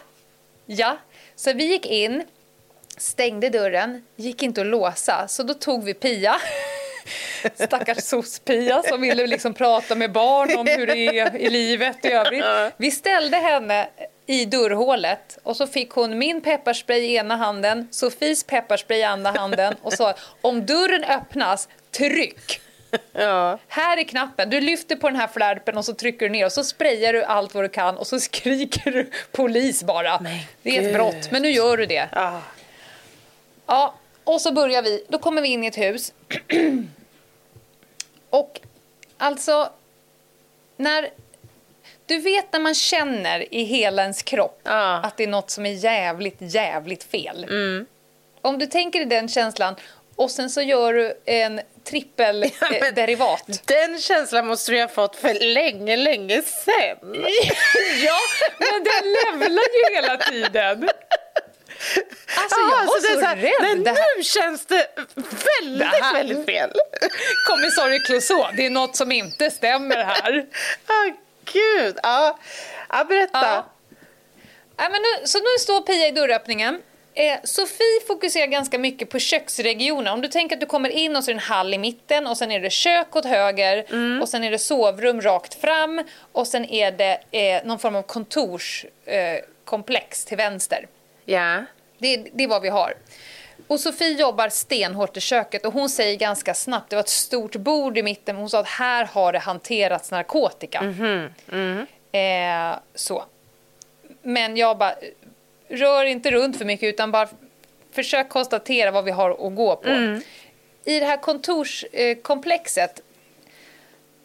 [0.65, 0.97] ja.
[1.35, 2.23] Så vi gick in,
[2.97, 6.35] stängde dörren, gick inte att låsa, så då tog vi Pia.
[7.55, 12.11] Stackars sos-Pia som ville liksom prata med barn om hur det är i livet i
[12.11, 12.45] övrigt.
[12.77, 13.87] Vi ställde henne
[14.25, 19.31] i dörrhålet och så fick hon min pepparspray i ena handen, Sofies pepparspray i andra
[19.31, 22.59] handen och sa om dörren öppnas, tryck!
[23.13, 23.59] Ja.
[23.67, 26.51] Här är knappen, du lyfter på den här flärpen och så trycker du ner och
[26.51, 30.17] så sprayar du allt vad du kan och så skriker du polis bara.
[30.61, 30.93] det är ett gud.
[30.93, 32.09] brott, men nu gör du det.
[32.11, 32.41] Ja.
[33.65, 35.05] Ja, och så börjar vi.
[35.09, 36.13] Då kommer vi in i ett hus.
[38.29, 38.59] och
[39.17, 39.69] alltså,
[40.77, 41.09] när...
[42.05, 45.01] Du vet när man känner i hela ens kropp Ja.
[45.03, 47.43] att det är något som är jävligt, jävligt fel.
[47.43, 47.85] Mm.
[48.41, 49.75] Om du tänker dig den känslan
[50.15, 53.61] och sen så gör du en trippel Ja, eh, derivat.
[53.65, 56.97] Den känslan måste du ha fått för länge, länge sen.
[58.05, 58.17] ja,
[58.59, 60.89] men den levlar ju hela tiden.
[62.37, 63.53] Alltså jag Ja, var så, här, rädd.
[63.61, 64.87] Men här- nu känns det
[65.61, 66.71] väldigt, Det här- väldigt fel.
[67.49, 70.45] Kommissarie Clouseau, det är något som inte stämmer här.
[70.89, 71.13] Åh,
[71.53, 71.99] gud.
[72.03, 72.39] Ja,
[72.89, 73.39] ja berätta.
[73.41, 73.65] Ja.
[74.77, 76.81] Nej, men nu, så nu står Pia i dörröppningen.
[77.15, 80.13] Eh, Sofie fokuserar ganska mycket på köksregionen.
[80.13, 82.27] Om du tänker att du kommer in och så är det en hall i mitten
[82.27, 83.85] och sen är det kök åt höger
[84.21, 88.01] och sen är det sovrum rakt fram och sen är det eh, någon form av
[88.01, 90.87] kontorskomplex eh, till vänster.
[91.25, 91.63] Ja.
[91.97, 92.93] Det, det är vad vi har.
[93.73, 97.55] Och Sofie jobbar stenhårt i köket och hon säger ganska snabbt, det var ett stort
[97.55, 100.83] bord i mitten, hon sa att här har det hanterats narkotika.
[102.11, 103.25] Eh, så.
[104.21, 104.95] Men jag bara,
[105.67, 107.29] rör inte runt för mycket utan bara
[107.91, 109.89] försök konstatera vad vi har att gå på.
[110.85, 113.01] I det här kontorskomplexet,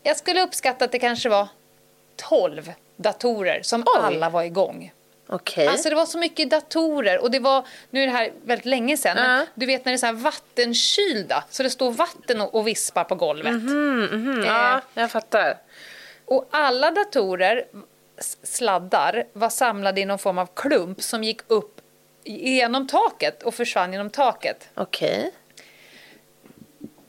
[0.03, 1.49] jag skulle uppskatta att det kanske var
[2.17, 3.87] 12 datorer som Oj.
[4.03, 4.93] alla var igång.
[5.31, 5.67] Okej.
[5.67, 8.97] Alltså det var så mycket datorer och det var, nu är det här väldigt länge
[8.97, 9.47] sedan, men Ja.
[9.55, 13.05] du vet när det är så här vattenkylda, så det står vatten och, och vispar
[13.05, 13.53] på golvet.
[13.53, 15.57] Mm, Eh, ja, jag fattar.
[16.25, 17.65] Och alla datorer,
[18.43, 21.81] sladdar, var samlade i någon form av klump som gick upp
[22.25, 24.69] genom taket och försvann genom taket.
[24.75, 25.33] Okej.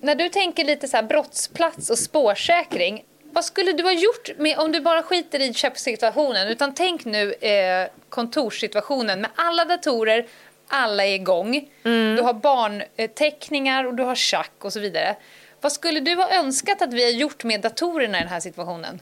[0.02, 4.60] När du tänker lite så här brottsplats och spårsäkring, vad skulle du ha gjort med,
[4.60, 10.28] om du bara skiter i köpsituationen, utan tänk nu eh, kontorssituationen med alla datorer,
[10.68, 11.70] alla är igång.
[11.84, 15.16] Du har barnteckningar och du har schack och så vidare.
[15.62, 19.00] Vad skulle du ha önskat att vi har gjort med datorerna i den här situationen?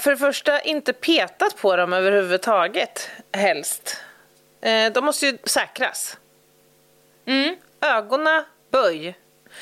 [0.00, 3.96] För det första, inte petat på dem överhuvudtaget, helst.
[4.60, 6.16] Eh, de måste ju säkras.
[7.26, 7.56] Mm.
[7.80, 9.14] Ögonen, böj.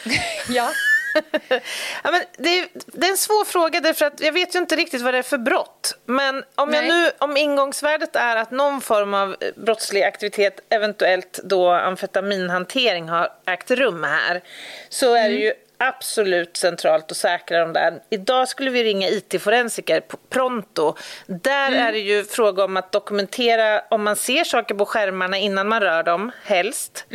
[0.48, 0.70] Ja.
[2.04, 4.76] Ja, men det, är, det är en svår fråga därför att jag vet ju inte
[4.76, 5.98] riktigt vad det är för brott.
[6.04, 11.40] Men om, jag nu, om ingångsvärdet är att någon form av eh, brottslig aktivitet, eventuellt
[11.44, 14.42] då amfetaminhantering har ägt rum här,
[14.88, 18.02] så är det ju absolut centralt att säkra dem där.
[18.10, 20.96] Idag skulle vi ringa IT-forensiker pronto.
[21.26, 25.68] Där är det ju fråga om att dokumentera om man ser saker på skärmarna innan
[25.68, 27.06] man rör dem, helst.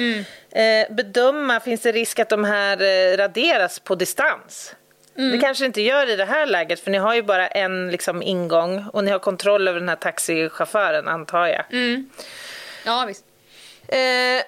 [0.52, 4.76] Eh, bedöma, finns det risk att de här eh, raderas på distans?
[5.32, 8.22] Det kanske inte gör i det här läget för ni har ju bara en liksom,
[8.22, 11.66] ingång och ni har kontroll över den här taxichauffören antar jag.
[12.86, 13.26] ja, visst.
[13.88, 14.44] Eh,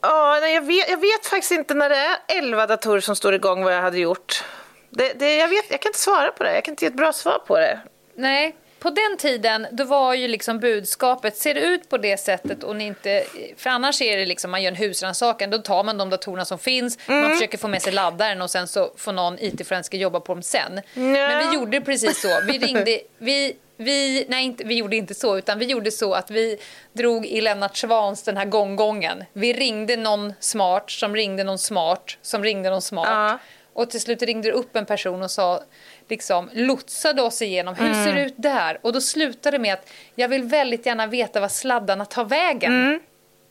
[0.00, 3.34] ja, nej, jag, vet, jag vet faktiskt inte när det är 11 datorer som står
[3.34, 4.44] igång vad jag hade gjort.
[4.90, 6.96] Det, det, jag, vet, jag kan inte svara på det, jag kan inte ge ett
[6.96, 7.80] bra svar på det.
[8.14, 12.64] Nej, på den tiden då var ju liksom budskapet, ser det ut på det sättet
[12.64, 13.24] och ni inte,
[13.56, 16.58] för annars är det liksom man gör en husrannsakan, då tar man de datorerna som
[16.58, 20.34] finns, man försöker få med sig laddaren och sen så får någon IT-forensiker jobba på
[20.34, 20.80] dem sen.
[20.94, 25.38] Men vi gjorde precis så, vi ringde, vi vi, nej, inte, vi gjorde inte så,
[25.38, 26.58] utan vi gjorde så att vi
[26.92, 29.24] drog i Lennart Swans den här gånggången.
[29.32, 33.08] Vi ringde någon smart som ringde någon smart som ringde någon smart.
[33.10, 33.38] Ja.
[33.72, 35.62] Och till slut ringde det upp en person och sa,
[36.08, 38.78] liksom, lotsade oss igenom, hur ser det ut där?
[38.82, 43.00] Och då slutade det med att jag vill väldigt gärna veta var sladdarna tar vägen.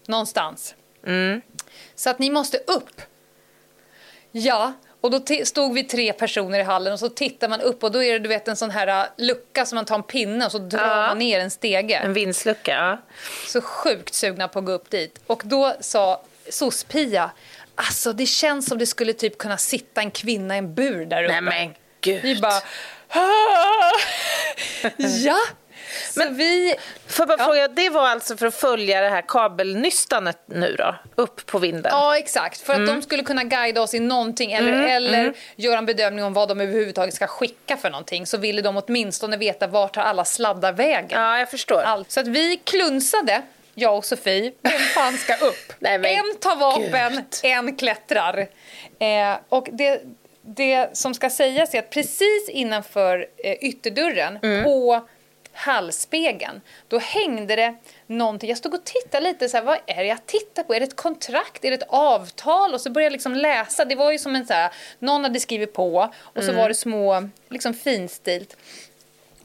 [0.07, 0.75] Någonstans.
[1.95, 3.01] Så att ni måste upp.
[4.31, 4.73] Ja,
[5.05, 8.03] och då stod vi tre personer i hallen och så tittar man upp och då
[8.03, 10.51] är det du vet en sån här äh, lucka som man tar en pinne och
[10.51, 11.07] så drar Ja.
[11.07, 11.95] man ner en stege.
[11.95, 12.97] En vindslucka, ja.
[13.47, 15.19] Så sjukt sugna på att gå upp dit.
[15.27, 17.29] Och då sa SOS-Pia,
[17.75, 21.23] alltså det känns som det skulle typ kunna sitta en kvinna i en bur där
[21.23, 21.41] uppe.
[21.41, 22.21] Nej men gud.
[22.21, 22.61] Vi bara...
[24.97, 25.37] Ja!
[26.15, 26.75] Men vi...
[27.07, 27.45] Får jag bara Ja.
[27.45, 30.95] fråga, det var alltså för att följa det här kabelnystanet nu då?
[31.15, 31.91] Upp på vinden?
[31.91, 32.61] Ja, exakt.
[32.61, 36.33] För att de skulle kunna guida oss i någonting eller, eller göra en bedömning om
[36.33, 40.25] vad de överhuvudtaget ska skicka för någonting så ville de åtminstone veta vart tar alla
[40.25, 41.21] sladdar vägen.
[41.21, 41.81] Ja, jag förstår.
[41.81, 42.11] Allt.
[42.11, 43.41] Så att vi klunsade,
[43.73, 45.73] jag och Sofie, vem fan ska upp?
[45.79, 47.23] Nej, en tar vapen, gud.
[47.43, 48.47] en klättrar.
[48.99, 50.01] Eh, och det,
[50.41, 54.63] det som ska sägas är att precis innanför eh, ytterdörren Mm.
[54.63, 55.07] på
[55.55, 57.75] halsspegeln, då hängde det
[58.07, 58.49] någonting.
[58.49, 60.73] Jag stod och tittade lite så här, vad är det jag tittar på?
[60.73, 61.65] Är det ett kontrakt?
[61.65, 62.73] Är det ett avtal?
[62.73, 63.85] Och så började jag liksom läsa.
[63.85, 66.61] Det var ju som en så här, någon hade skrivit på och så Mm.
[66.61, 68.57] var det små, liksom finstilt.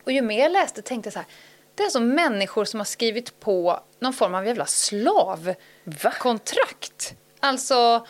[0.05, 1.27] Och ju mer jag läste tänkte jag så här,
[1.75, 7.14] det är alltså människor som har skrivit på någon form av jävla slavkontrakt.
[7.40, 8.07] Alltså,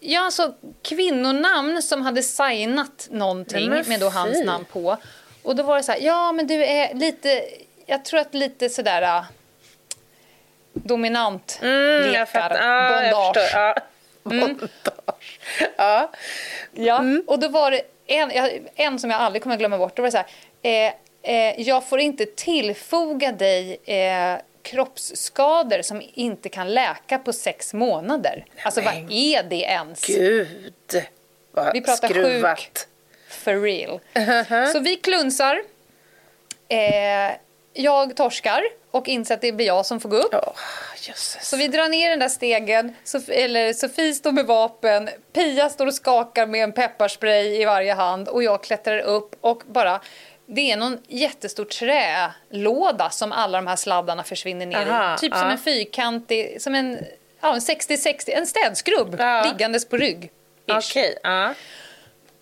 [0.00, 4.96] ja, alltså kvinnonamn som hade signat någonting med då hans namn på.
[5.48, 7.44] Och då var det så här, ja men du är lite,
[7.86, 9.24] jag tror att lite sådär äh,
[10.72, 13.34] dominant Mm, lekar, jag bondage.
[13.36, 13.60] förstår.
[13.60, 13.74] Ja.
[14.22, 15.40] Bondage.
[15.76, 16.10] Ja.
[16.72, 18.30] Ja, och då var det en,
[18.74, 19.96] en som jag aldrig kommer att glömma bort.
[19.96, 20.26] Då var det så här,
[20.62, 27.74] eh, eh, jag får inte tillfoga dig eh, kroppsskador som inte kan läka på sex
[27.74, 28.44] månader.
[28.62, 30.06] Alltså vad är det ens?
[30.06, 31.02] Gud,
[31.52, 32.58] vad Vi pratar skruvat.
[32.58, 32.87] sjuk.
[33.28, 34.00] For real.
[34.72, 35.62] Så vi klunsar.
[36.68, 37.36] Eh,
[37.72, 40.34] jag torskar och inser att det blir jag som får gå upp.
[40.96, 41.48] Jösses.
[41.48, 45.86] Så vi drar ner den där stegen, Sof- eller Sofie står med vapen, Pia står
[45.86, 50.00] och skakar med en pepparspray i varje hand och jag klättrar upp och bara
[50.46, 55.18] det är någon jättestor trälåda som alla de här sladdarna försvinner ner Aha, i.
[55.18, 55.52] Typ som ja.
[55.52, 56.98] en fyrkantig, som en,
[57.40, 59.42] ja, en 60-60, en städskrubb Ja.
[59.44, 60.30] liggandes på rygg.
[60.68, 61.54] Okej, ja.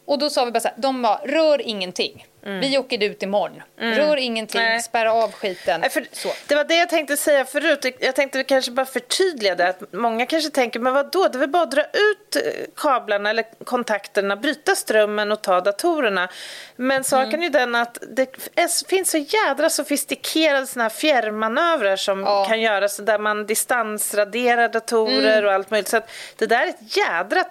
[0.07, 2.27] Och då sa vi bara så här, de bara, rör ingenting.
[2.61, 3.63] Vi åker ut imorgon.
[3.79, 4.73] Rör ingenting, Mm.
[4.73, 4.83] Nej.
[4.83, 5.81] spärra av skiten.
[5.81, 6.07] Nej, för.
[6.49, 7.87] Det var det jag tänkte säga förut.
[8.01, 9.69] Jag tänkte vi kanske bara förtydliga det.
[9.69, 11.29] Att många kanske tänker, men vad då?
[11.29, 12.43] Det är väl bara att dra ut eh,
[12.77, 16.29] kablarna eller kontakterna, bryta strömmen och ta datorerna.
[16.77, 17.41] Men saken Mm.
[17.41, 18.23] är ju den att det
[18.55, 22.45] är- finns så jädra sofistikerade såna här fjärrmanövrar som Ja.
[22.49, 25.45] kan göras där man distansraderar datorer Mm.
[25.45, 25.89] och allt möjligt.
[25.89, 27.45] Så att det där är ett jädra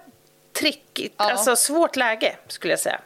[0.60, 1.32] trick, Ja.
[1.32, 3.00] alltså svårt läge skulle jag säga.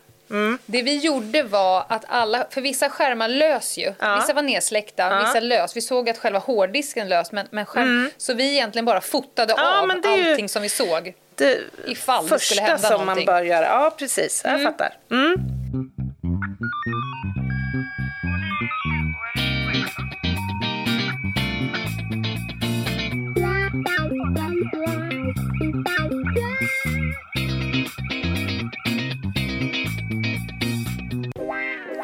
[0.66, 3.94] Det vi gjorde var att alla, för vissa skärmar lös ju.
[4.00, 4.16] Ja.
[4.16, 5.20] Vissa var nedsläckta, Ja.
[5.20, 5.76] vissa lös.
[5.76, 9.80] Vi såg att själva hårddisken lös, men, men skärm, Så vi egentligen bara fotade Ja,
[9.82, 11.14] av men det är ju- allting som vi såg.
[11.36, 11.58] Det
[11.88, 13.66] Ifall det första skulle hända som man bör göra.
[13.66, 14.42] Ja, precis.
[14.46, 14.94] Jag fattar.
[15.12, 15.36] Mm.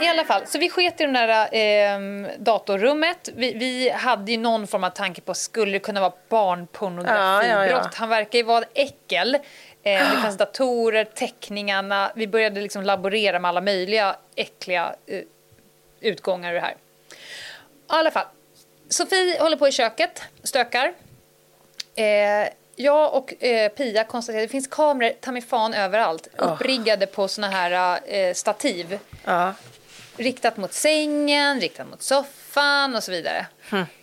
[0.02, 3.30] I alla fall, så vi sket i det där eh, datorrummet.
[3.36, 7.50] Vi, vi hade ju någon form av tanke på, skulle det kunna vara barnpornografibrott?
[7.50, 7.90] Ja, ja, ja.
[7.94, 9.36] Han verkar ju vara ett äckel.
[9.36, 9.42] Eh,
[9.84, 12.12] det fanns datorer, teckningarna.
[12.16, 15.22] Vi började liksom laborera med alla möjliga äckliga eh,
[16.00, 16.72] utgångar ur det här.
[16.72, 16.76] I
[17.88, 18.26] alla fall,
[18.90, 20.94] Sofie håller på i köket, stökar.
[21.96, 26.28] Eh, jag och eh, Pia konstaterade att det finns kameror ta mig fan överallt.
[26.38, 29.00] Uppriggade på såna här eh, stativ.
[29.26, 29.54] Ja.
[30.18, 33.46] Riktat mot sängen, riktat mot soffan och så vidare.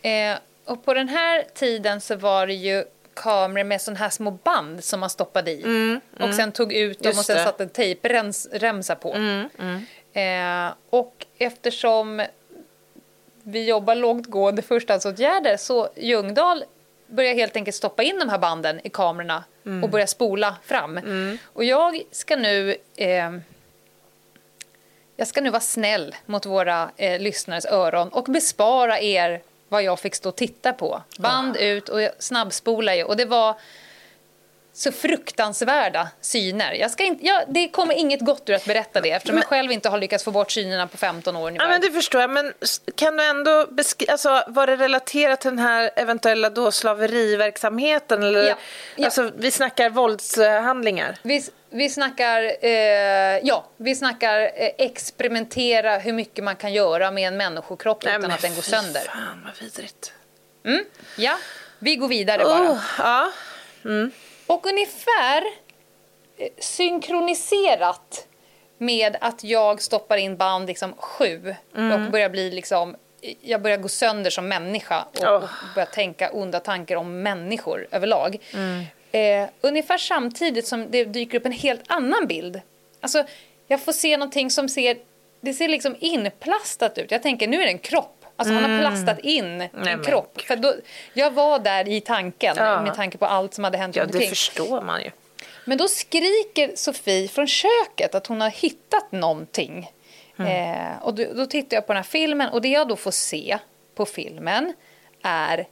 [0.01, 4.31] Eh, och på den här tiden så var det ju kameror med såna här små
[4.31, 5.99] band som man stoppade i.
[6.19, 7.43] Och sen tog ut dem Just och sen det.
[7.43, 9.13] satte en tejpremsa på.
[10.13, 12.25] Eh, och eftersom
[13.43, 16.63] vi jobbar lågtgående förstahandsåtgärder så Ljungdahl
[17.07, 19.43] börjar helt enkelt stoppa in de här banden i kamerorna
[19.83, 20.99] och börja spola fram.
[21.45, 23.31] Och jag ska nu eh,
[25.15, 29.99] jag ska nu vara snäll mot våra eh, lyssnares öron och bespara er vad jag
[29.99, 31.01] fick stå och titta på.
[31.17, 33.55] Band ut och jag snabbspolar ju och det var
[34.75, 36.73] så fruktansvärda syner.
[36.73, 39.71] Jag ska inte, jag, det kommer inget gott ur att berätta det eftersom jag själv
[39.71, 41.65] inte har lyckats få bort synerna på 15 år ungefär.
[41.65, 42.29] Ja, men det förstår jag.
[42.29, 42.53] Men
[42.95, 48.23] kan du ändå beskriva, alltså, var det relaterat till den här eventuella då slaveriverksamheten?
[48.23, 48.55] Eller, Ja,
[48.95, 49.05] ja.
[49.05, 51.17] Alltså, vi snackar våldshandlingar.
[51.21, 57.27] Vi, vi snackar, eh, ja, vi snackar eh, experimentera hur mycket man kan göra med
[57.27, 59.01] en människokropp utan men att den går sönder.
[59.01, 60.13] Fan vad vidrigt.
[61.17, 61.37] Ja,
[61.79, 62.71] vi går vidare bara.
[62.71, 63.31] Oh, ja.
[64.47, 65.43] Och ungefär
[66.37, 68.27] eh, synkroniserat
[68.77, 72.95] med att jag stoppar in band liksom sju och börjar bli liksom
[73.41, 75.33] jag börjar gå sönder som människa och, Oh.
[75.35, 78.37] och börjar tänka onda tankar om människor överlag.
[79.13, 82.61] Eh, ungefär samtidigt som det dyker upp en helt annan bild.
[83.01, 83.23] Alltså,
[83.67, 84.97] jag får se någonting som ser,
[85.41, 87.11] det ser liksom inplastat ut.
[87.11, 88.25] Jag tänker, nu är det en kropp.
[88.35, 90.41] Alltså han har plastat in en men kropp.
[90.41, 90.73] För då,
[91.13, 92.81] jag var där i tanken Ja.
[92.81, 95.11] med tanke på allt som hade hänt ja, det förstår man ju.
[95.65, 99.91] Men då skriker Sofie från köket att hon har hittat någonting.
[100.37, 103.11] Eh, och då, då tittar jag på den här filmen och det jag då får
[103.11, 103.57] se
[103.95, 104.73] på filmen
[105.21, 105.67] är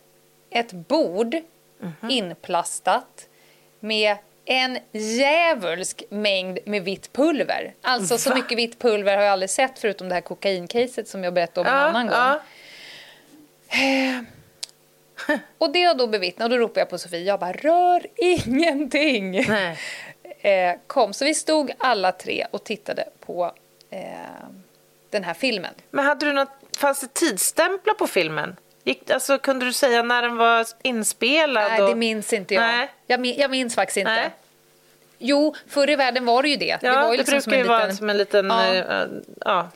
[0.50, 1.36] ett bord
[2.10, 3.28] inplastat
[3.84, 4.16] med
[4.46, 7.74] en djävulsk mängd med vitt pulver.
[7.82, 11.34] Alltså så mycket vitt pulver har jag aldrig sett förutom det här kokaincaset som jag
[11.34, 12.16] berättade om en Ja, annan gång.
[12.16, 12.40] ja.
[15.58, 19.38] Och det jag då bevittnar, och då ropar jag på Sofie, jag bara rör ingenting.
[20.42, 21.14] Eh, kom.
[21.14, 23.52] Så vi stod alla tre och tittade på
[23.90, 24.00] eh,
[25.10, 25.74] den här filmen.
[25.90, 28.56] Men hade du något, fanns det tidsstämplar på filmen?
[28.84, 31.72] Gick, alltså, kunde du säga när den var inspelad?
[31.72, 31.90] Nej, och...
[31.90, 32.62] det minns inte jag.
[32.62, 32.90] Nej.
[33.08, 34.12] Jag, min, jag minns faktiskt inte.
[34.12, 34.30] Nej.
[35.18, 36.78] Jo, förr i världen var det ju det.
[36.82, 38.46] Ja, det var ju liksom brukar ju vara som en liten...
[38.50, 38.74] Ja.
[38.74, 39.08] eh,
[39.46, 39.70] ja.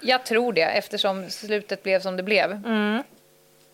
[0.00, 2.52] Jag tror det, eftersom slutet blev som det blev.
[2.52, 3.02] Mm.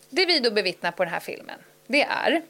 [0.09, 2.41] Det vi då bevittnar på den här filmen, det är...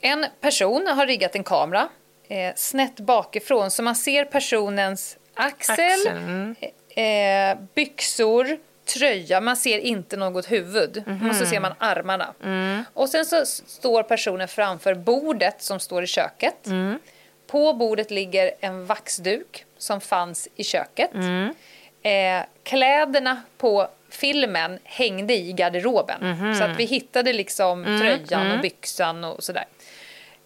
[0.00, 1.88] En person har riggat en kamera
[2.28, 6.56] eh, snett bakifrån, så man ser personens axel, Axel, mm.
[6.88, 9.40] eh, byxor, tröja.
[9.40, 11.02] Man ser inte något huvud.
[11.06, 11.30] Mhm.
[11.30, 12.34] Och så ser man armarna.
[12.44, 12.84] Mm.
[12.94, 16.66] Och sen så står personen framför bordet som står i köket.
[16.66, 16.98] Mm.
[17.46, 21.14] På bordet ligger en vaxduk som fanns i köket.
[21.14, 21.54] Mm.
[22.02, 26.18] Eh, kläderna på filmen hängde i garderoben.
[26.30, 26.54] Mhm.
[26.54, 29.64] Så att vi hittade liksom Mm, tröjan och byxan och sådär.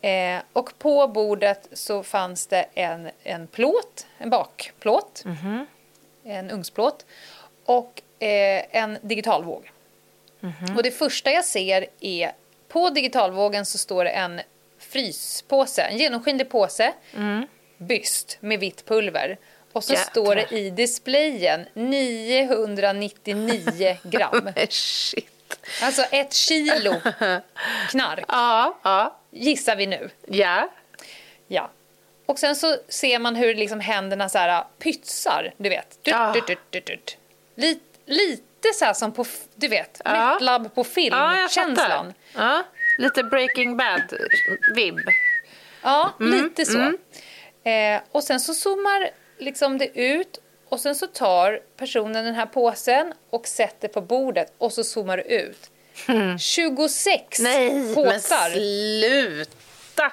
[0.00, 5.66] Eh, och på bordet så fanns det en, en plåt, en bakplåt, Mhm.
[6.24, 7.06] en ugnsplåt
[7.64, 9.70] och eh, en digitalvåg.
[10.40, 10.76] Mhm.
[10.76, 12.32] Och det första jag ser är
[12.68, 14.40] på digitalvågen så står det en
[14.78, 16.92] fryspåse, en genomskinlig påse,
[17.78, 19.38] byst med vitt pulver.
[19.72, 20.00] Och så Mm.
[20.00, 20.10] Jäklar.
[20.24, 24.40] står det i displayen 999 gram.
[24.44, 25.26] Men shit.
[25.82, 26.94] Alltså ett kilo
[27.90, 30.10] knark, Ja, ja, gissar vi nu.
[30.28, 30.68] ja.
[31.48, 31.70] Ja.
[32.26, 36.04] Och sen så ser man hur liksom händerna så här pytsar, du vet.
[36.04, 36.32] Dut, Ah.
[36.32, 37.16] dut, dut, dut, dut.
[37.54, 40.32] Lite, lite så som på, du vet, Ja.
[40.32, 41.14] Metlab på film,
[42.34, 42.62] Ja,
[42.98, 44.98] lite Breaking Bad-vibb.
[45.82, 46.78] Ja, Mm, lite så.
[47.70, 50.38] Eh, och sen så zoomar liksom det ut
[50.68, 55.16] och sen så tar personen den här påsen och sätter på bordet och så zoomar
[55.16, 55.70] det ut.
[56.40, 58.50] 26 Nej, men påsar.
[58.50, 60.12] sluta!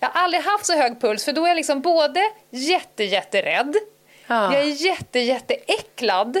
[0.00, 3.76] Jag har aldrig haft så hög puls för då är jag liksom både jätte, jätterädd,
[4.26, 4.52] Ja.
[4.54, 6.38] jag är jätte, jätteäcklad,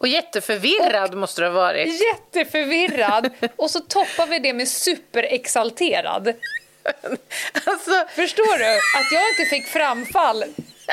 [0.00, 2.00] Och jätteförvirrad måste du ha varit.
[2.00, 6.34] jätteförvirrad och så toppar vi det med superexalterad.
[7.64, 8.74] Alltså, Förstår du?
[8.74, 10.44] Att jag inte fick framfall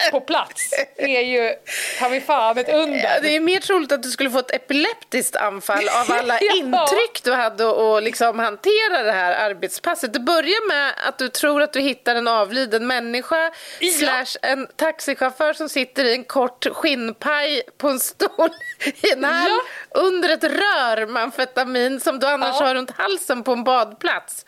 [0.11, 1.53] på plats är ju
[1.99, 2.97] ta mig fan ett under.
[3.03, 6.53] Ja, det är mer troligt att du skulle få ett epileptiskt anfall av alla Ja.
[6.55, 10.13] intryck du hade och liksom hantera det här arbetspasset.
[10.13, 13.51] Det börjar med att du tror att du hittar en avliden människa
[13.99, 18.49] slash en taxichaufför som sitter i en kort skinnpaj på en stol
[18.85, 19.99] i en hall Ja.
[20.01, 22.65] under ett rör med amfetamin som du annars Ja.
[22.65, 24.45] har runt halsen på en badplats.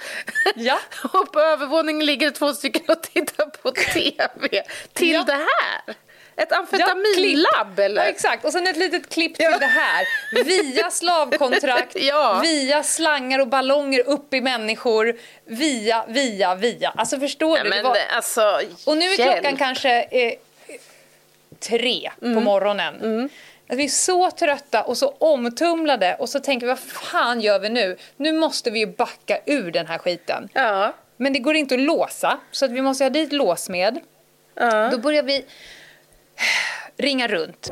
[0.56, 0.80] Ja.
[1.14, 5.24] och på övervåningen ligger två stycken och tittar på TV till Ja.
[5.28, 5.96] det här.
[6.36, 8.02] Ett Ja, amfetaminlabb eller?
[8.04, 8.46] Ja, exakt.
[8.46, 9.58] Och sen ett litet klipp till Ja.
[9.58, 10.06] det här.
[10.44, 12.40] Via slavkontrakt, Ja.
[12.44, 15.16] via slangar och ballonger upp i människor,
[15.46, 16.94] via, via, via.
[16.96, 17.70] Alltså förstår Nej, du?
[17.70, 17.98] Men var...
[18.16, 19.34] alltså, Och nu är hjälp.
[19.42, 20.34] klockan kanske eh,
[21.60, 22.36] tre Mm.
[22.36, 23.30] på morgonen.
[23.70, 27.60] Att vi är så trötta och så omtumlade och så tänker vi vad fan gör
[27.60, 27.98] vi nu?
[28.18, 30.50] Nu måste vi ju backa ur den här skiten.
[30.54, 30.94] Ja.
[31.18, 34.00] Men det går inte att låsa så att vi måste ha dit låsmed.
[34.60, 34.90] Ja.
[34.92, 35.46] Då börjar vi
[36.98, 37.72] ringa runt.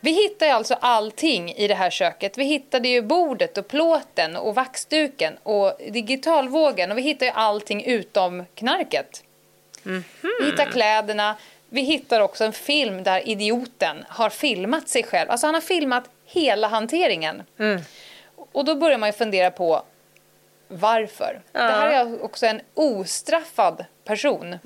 [0.00, 2.38] Vi hittar ju alltså allting i det här köket.
[2.38, 7.84] Vi hittade ju bordet och plåten och vaxduken och digitalvågen och vi hittar ju allting
[7.84, 9.24] utom knarket.
[10.38, 11.36] Vi hittar kläderna.
[11.68, 15.30] Vi hittar också en film där idioten har filmat sig själv.
[15.30, 17.42] Alltså han har filmat hela hanteringen.
[18.52, 19.82] Och då börjar man ju fundera på
[20.68, 21.40] varför.
[21.52, 24.58] Det här är också en ostraffad person.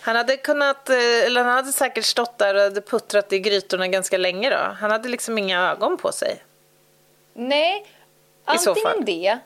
[0.00, 3.88] Han hade kunnat, eh, eller han hade säkert stått där och hade puttrat i grytorna
[3.88, 4.76] ganska länge då.
[4.78, 6.42] Han hade liksom inga ögon på sig.
[7.34, 7.86] Nej,
[8.44, 9.38] antingen det.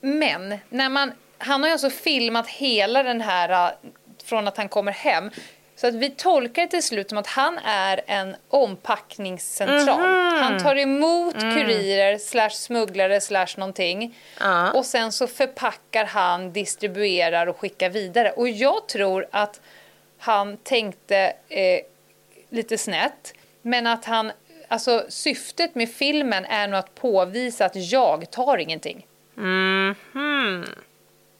[0.00, 3.72] Men när man, han har ju alltså filmat hela den här äh,
[4.24, 5.30] från att han kommer hem.
[5.84, 10.00] Så att vi tolkar det till slut som att han är en ompackningscentral.
[10.00, 10.42] Mhm.
[10.42, 11.54] Han tar emot Mm.
[11.54, 14.16] kurirer slash smugglare slash någonting.
[14.40, 14.72] Ja.
[14.72, 18.30] Och sen så förpackar han, distribuerar och skickar vidare.
[18.30, 19.60] Och jag tror att
[20.18, 21.80] han tänkte eh,
[22.50, 23.34] lite snett.
[23.62, 24.32] Men att han,
[24.68, 29.06] alltså syftet med filmen är nog att påvisa att jag tar ingenting.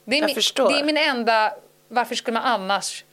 [0.04, 1.54] Det är, min, det är min enda,
[1.88, 3.04] varför skulle man annars...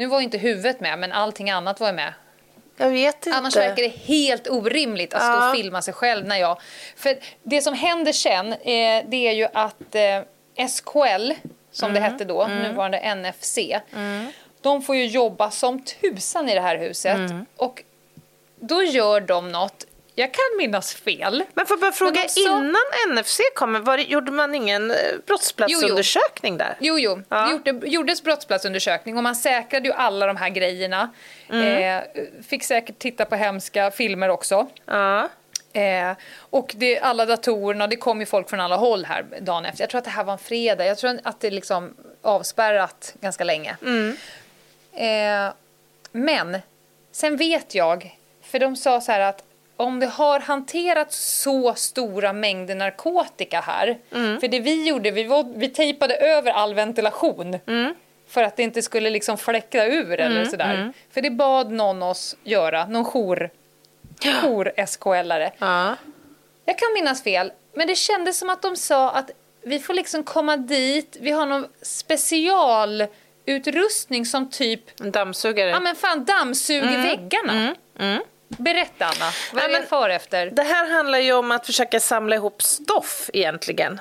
[0.00, 2.12] Nu var inte huvudet med, men allting annat var med.
[2.76, 3.38] Jag vet inte.
[3.38, 5.50] Annars verkar det helt orimligt att stå Ja.
[5.50, 6.60] och filma sig själv när jag...
[6.96, 10.22] För det som händer sen, eh, det är ju att eh,
[10.68, 11.32] SKL,
[11.72, 11.94] som Mm.
[12.02, 13.58] det hette då, nuvarande NFC,
[14.60, 17.16] de får ju jobba som tusan i det här huset.
[17.16, 17.46] Mm.
[17.56, 17.82] Och
[18.60, 19.84] då gör de något,
[20.14, 21.44] jag kan minnas fel.
[21.54, 22.76] Men får jag bara fråga, sa- innan
[23.14, 24.96] NFC kom, var det, gjorde man ingen eh,
[25.26, 26.76] brottsplatsundersökning där?
[26.80, 27.22] Jo, jo.
[27.28, 27.60] Ja.
[27.64, 31.10] Det gjorde, gjordes brottsplatsundersökning och man säkrade ju alla de här grejerna.
[31.50, 31.98] Mm.
[31.98, 34.68] Eh, fick säkert titta på hemska filmer också.
[34.86, 35.28] Ja.
[35.72, 39.82] Eh, och det, alla datorerna, det kom ju folk från alla håll här dagen efter.
[39.82, 40.86] Jag tror att det här var en fredag.
[40.86, 43.76] Jag tror att det liksom avspärrat ganska länge.
[44.92, 45.52] Eh,
[46.12, 46.58] men
[47.12, 49.42] sen vet jag, för de sa så här att
[49.80, 53.98] om det har hanterats så stora mängder narkotika här,
[54.40, 57.58] för det vi gjorde, vi, var, vi tejpade över all ventilation
[58.28, 60.92] för att det inte skulle liksom fläcka ur eller sådär.
[61.10, 63.50] För det bad någon oss göra, någon jour,
[64.20, 65.50] jour-SKL-are.
[65.58, 65.96] ja.
[66.64, 69.30] Jag kan minnas fel, men det kändes som att de sa att
[69.62, 75.70] vi får liksom komma dit, vi har någon specialutrustning som typ, En dammsugare.
[75.70, 77.74] ja men fan dammsuger väggarna.
[78.58, 80.46] Berätta Anna, vad är det jag far efter?
[80.46, 84.00] Det här handlar ju om att försöka samla ihop stoff egentligen.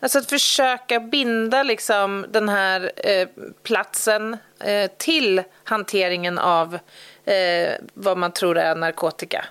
[0.00, 3.28] Alltså att försöka binda liksom den här eh,
[3.62, 6.78] platsen eh, till hanteringen av
[7.24, 9.44] eh, vad man tror är narkotika.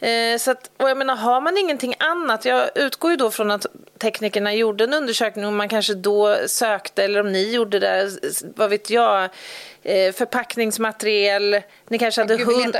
[0.00, 3.50] Eh, så att, och jag menar, har man ingenting annat, jag utgår ju då från
[3.50, 3.66] att
[3.98, 8.10] teknikerna gjorde en undersökning och man kanske då sökte, eller om ni gjorde det,
[8.56, 9.22] vad vet jag,
[9.82, 12.76] eh, förpackningsmaterial, ni kanske hade hund,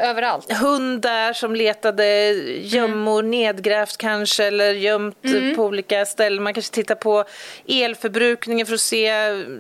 [0.60, 5.56] hundar som letade gömmor nedgrävt kanske eller gömt Mm.
[5.56, 6.42] på olika ställen.
[6.42, 7.24] Man kanske tittar på
[7.68, 9.12] elförbrukningen för att se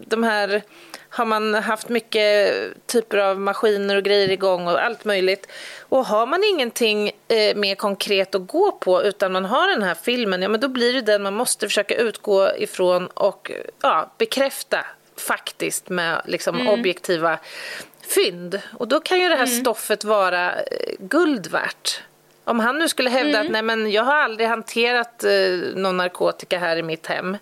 [0.06, 0.62] de här
[1.10, 2.52] har man haft mycket
[2.86, 5.46] typer av maskiner och grejer igång och allt möjligt.
[5.80, 9.94] Och har man ingenting eh, mer konkret att gå på utan man har den här
[9.94, 14.86] filmen, ja men då blir det den man måste försöka utgå ifrån och ja, bekräfta
[15.16, 17.38] faktiskt med liksom objektiva
[18.08, 18.60] fynd.
[18.72, 20.62] Och då kan ju det här stoffet vara eh,
[20.98, 22.02] guld värt.
[22.44, 25.30] Om han nu skulle hävda att nej men jag har aldrig hanterat eh,
[25.74, 27.36] någon narkotika här i mitt hem.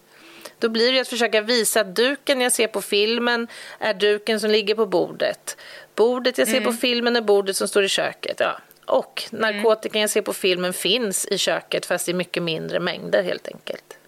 [0.59, 3.49] Då blir det att försöka visa att duken jag ser på filmen
[3.79, 5.57] är duken som ligger på bordet.
[5.95, 8.37] Bordet jag ser på filmen är bordet som står i köket.
[8.41, 8.59] Ja.
[8.87, 13.49] Och narkotikan jag ser på filmen finns i köket fast i mycket mindre mängder helt
[13.49, 13.99] enkelt.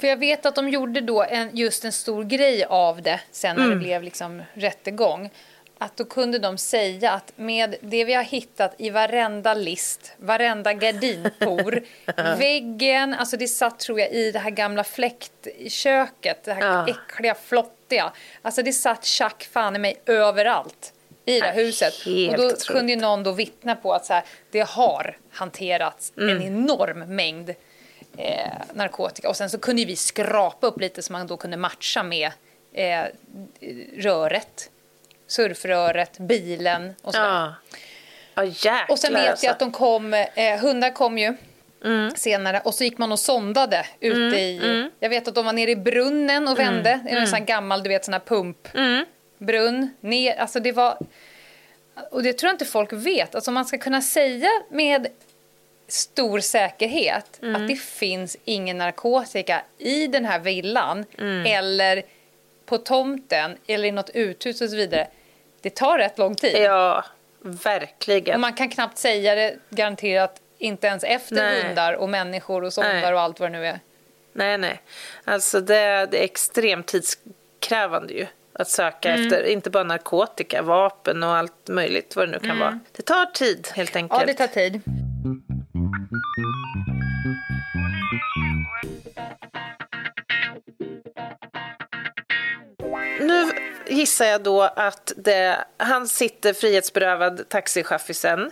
[0.00, 3.56] För jag vet att de gjorde då en, just en stor grej av det sen
[3.56, 5.30] när det blev liksom rättegång.
[5.78, 10.72] Att då kunde de säga att med det vi har hittat i varenda list, varenda
[10.72, 11.82] gardinpor,
[12.38, 16.86] väggen, alltså det satt tror jag i det här gamla fläktköket, det här Ja.
[16.88, 18.12] äckliga, flottiga.
[18.42, 20.92] Alltså det satt tjack fan i mig överallt
[21.26, 21.94] i det här huset.
[22.04, 22.66] helt Och då otroligt.
[22.66, 26.36] kunde ju någon då vittna på att så här, det har hanterats Mm.
[26.36, 27.50] en enorm mängd
[28.18, 29.28] eh, narkotika.
[29.28, 32.30] Och sen så kunde vi skrapa upp lite så man då kunde matcha med
[32.72, 33.04] eh,
[33.96, 34.70] röret,
[35.26, 37.18] surfröret, bilen och så.
[37.20, 37.54] Ja.
[38.34, 39.46] Ja, jäklar Och sen vet alltså.
[39.46, 41.36] jag att de kom, eh, hundar kom ju
[41.84, 42.10] Mm.
[42.16, 45.70] senare och så gick man och sondade ute i, jag vet att de var nere
[45.70, 47.04] i brunnen och vände, Mm.
[47.04, 48.68] det är en sån gammal, du vet sån här pump,
[49.38, 50.98] brunn, ner, alltså det var,
[52.10, 55.06] och det tror jag inte folk vet, alltså man ska kunna säga med
[55.88, 57.56] stor säkerhet Mm.
[57.62, 61.46] att det finns ingen narkotika i den här villan Mm.
[61.46, 62.02] eller
[62.66, 65.08] på tomten eller i något uthus och så vidare.
[65.60, 66.56] Det tar rätt lång tid.
[66.56, 67.04] Ja,
[67.44, 68.40] Och verkligen.
[68.40, 71.62] man kan knappt säga det garanterat inte ens efter Nej.
[71.62, 73.12] hundar och människor och Nej.
[73.14, 73.80] och allt vad det nu är.
[74.32, 74.80] Nej, nej.
[75.24, 78.26] Alltså det, det är extremt tidskrävande ju.
[78.58, 79.22] Att söka Mm.
[79.26, 82.78] efter, inte bara narkotika, vapen och allt möjligt vad det nu kan vara.
[82.92, 84.22] Det tar tid helt enkelt.
[84.22, 84.28] Mm.
[84.28, 84.80] Ja, det tar tid.
[93.20, 93.50] Nu
[93.86, 98.50] gissar jag då att det, han sitter frihetsberövad, taxichaffisen.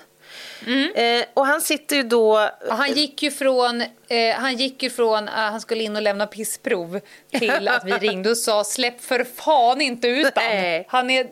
[0.95, 2.37] Eh, och han sitter ju då...
[2.37, 2.51] Mm.
[2.69, 6.03] Och han gick ju från, eh, han gigick ju från att han skulle in och
[6.03, 7.01] lämna pissprov
[7.39, 10.45] till att vi ringde och sa släpp för fan inte ut han.
[10.45, 10.87] Nej.
[10.89, 11.27] Han är,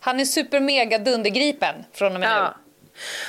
[0.00, 2.54] han är super mega dundergripen från och med Ja.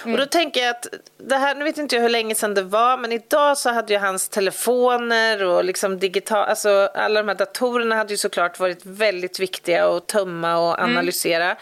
[0.05, 0.11] nu.
[0.11, 0.85] Och då tänker jag att
[1.17, 3.93] det här, nu vet inte jag hur länge sedan det var, men idag så hade
[3.93, 8.85] ju hans telefoner och liksom digital, alltså alla de här datorerna hade ju såklart varit
[8.85, 11.55] väldigt viktiga att tömma och analysera.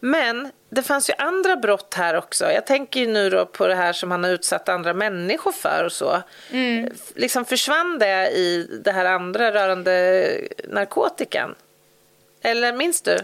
[0.00, 2.52] Men det fanns ju andra brott här också.
[2.52, 5.84] Jag tänker ju nu då på det här som han har utsatt andra människor för
[5.84, 6.22] och så.
[6.92, 10.30] F- Liksom försvann det i det här andra rörande
[10.68, 11.54] narkotikan?
[12.42, 13.18] Eller minns du?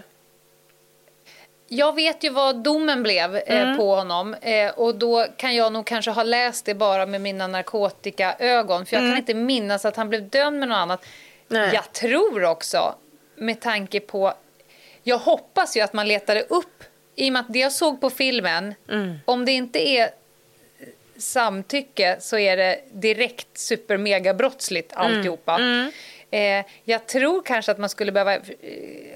[1.68, 3.76] Jag vet ju vad domen blev eh, Mm.
[3.76, 7.46] på honom eh, och då kan jag nog kanske ha läst det bara med mina
[7.46, 11.04] narkotikaögon för jag kan inte minnas att han blev dömd med något annat.
[11.50, 11.62] Mm.
[11.62, 11.70] Nej.
[11.74, 12.94] Jag tror också,
[13.36, 14.34] med tanke på...
[15.02, 16.84] Jag hoppas ju att man letade upp,
[17.20, 19.16] i och med att det jag såg på filmen, Mm.
[19.24, 20.10] om det inte är
[21.16, 25.60] samtycke så är det direkt super mega brottsligt alltihopa.
[26.32, 28.40] Eh, jag tror kanske att man skulle behöva eh,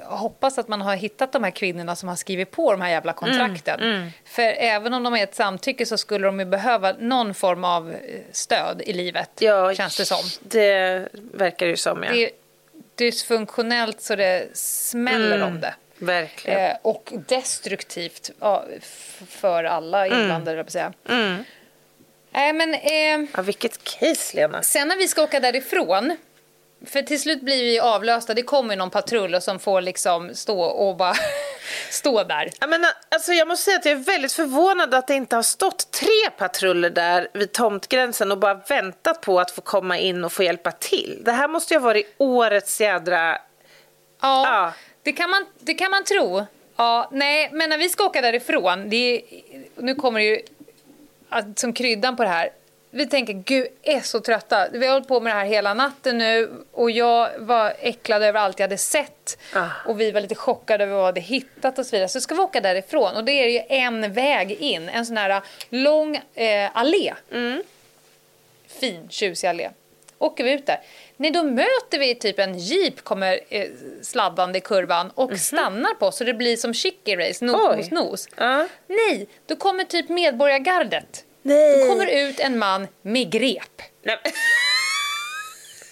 [0.02, 3.12] hoppas att man har hittat de här kvinnorna som har skrivit på de här jävla
[3.12, 4.10] kontrakten.
[4.24, 7.90] För även om de är ett samtycke så skulle de ju behöva någon form av
[7.90, 7.98] eh,
[8.32, 10.22] stöd i livet, Ja, känns det som.
[10.40, 12.12] Det verkar ju som, ja.
[12.12, 12.30] Det är
[12.94, 15.74] dysfunktionellt så det smäller om det.
[15.98, 16.60] Verkligen.
[16.60, 18.64] Eh, och destruktivt ja,
[19.28, 20.68] för alla inblandade, mm.
[20.68, 20.92] säga.
[22.30, 24.62] Nej, men eh, Ja, vilket case, Lena.
[24.62, 26.16] sen när vi ska åka därifrån,
[26.86, 30.60] för till slut blir vi avlösta, det kommer någon patrull och som får liksom stå
[30.60, 31.14] och bara
[31.90, 32.50] stå där.
[32.60, 35.42] Ja, men, alltså, jag måste säga att jag är väldigt förvånad att det inte har
[35.42, 40.32] stått tre patruller där vid tomtgränsen och bara väntat på att få komma in och
[40.32, 41.22] få hjälpa till.
[41.24, 43.38] Det här måste ju ha varit årets jädra...
[44.22, 44.72] Ja, Ja.
[45.04, 46.46] Det, kan man, det kan man tro.
[46.76, 49.22] Ja, nej, men när vi ska åka därifrån, det är,
[49.76, 50.42] nu kommer det ju
[51.54, 52.50] som kryddan på det här.
[52.90, 54.68] Vi tänker, gud, är så trötta.
[54.72, 58.40] Vi har hållit på med det här hela natten nu och jag var äcklad över
[58.40, 59.38] allt jag hade sett.
[59.52, 59.68] Ah.
[59.86, 62.08] Och vi var lite chockade över vad vi hade hittat och så vidare.
[62.08, 65.42] Så ska vi åka därifrån och det är ju en väg in, en sån här
[65.68, 67.14] lång eh, allé.
[68.66, 69.70] Fin, tjusig allé.
[70.18, 70.80] Åker vi ut där.
[71.16, 73.68] Nej, då möter vi typ en jeep kommer eh,
[74.02, 77.76] sladdande i kurvan och stannar på så det blir som chicky race, nos Oj.
[77.76, 78.28] mot nos.
[78.36, 78.68] Ja.
[78.88, 81.24] Nej, då kommer typ medborgargardet.
[81.42, 81.78] Nej.
[81.78, 83.82] Då kommer ut en man med grep.
[84.02, 84.18] Nej.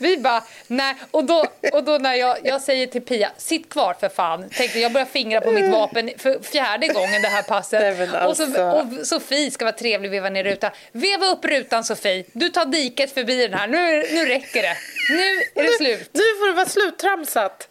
[0.02, 0.94] Vi bara, nej.
[1.10, 4.50] Och då, och då när jag, jag säger till Pia, sitt kvar för fan.
[4.50, 7.80] Tänkte jag börjar fingra på mitt vapen för fjärde gången det här passet.
[7.80, 8.62] Nej, men och, så, alltså.
[8.62, 10.70] och Sofie ska vara trevlig och veva ner rutan.
[10.92, 13.66] Veva upp rutan Sofie, du tar diket förbi den här.
[13.66, 14.76] Nu, nu räcker det.
[15.10, 16.10] Nu är det slut.
[16.12, 17.68] Nu får det vara sluttramsat.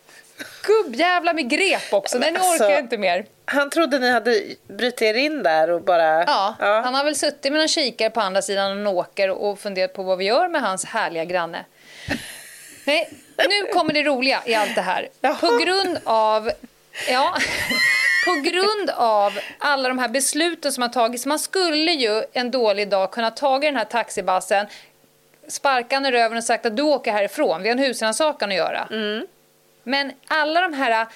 [0.63, 2.63] Gubbjävla med grep också, nu alltså.
[2.63, 3.25] orkar jag inte mer.
[3.45, 6.23] Han trodde ni hade brutit er in där och bara...
[6.23, 9.93] Ja, han har väl suttit med någon kikare på andra sidan en åker och funderat
[9.93, 11.65] på vad vi gör med hans härliga granne.
[12.85, 15.09] Nej, nu kommer det roliga i allt det här.
[15.39, 16.51] På grund av...
[17.09, 17.37] Ja,
[18.25, 21.25] på grund av alla de här besluten som har tagits.
[21.25, 24.67] Man skulle ju en dålig dag kunna ta den här taxibassen
[25.47, 28.55] sparkat han i röven och sagt att du åker härifrån, vi har en husrannsakan att
[28.55, 28.87] göra.
[28.91, 29.27] Mm.
[29.83, 31.07] Men alla de här,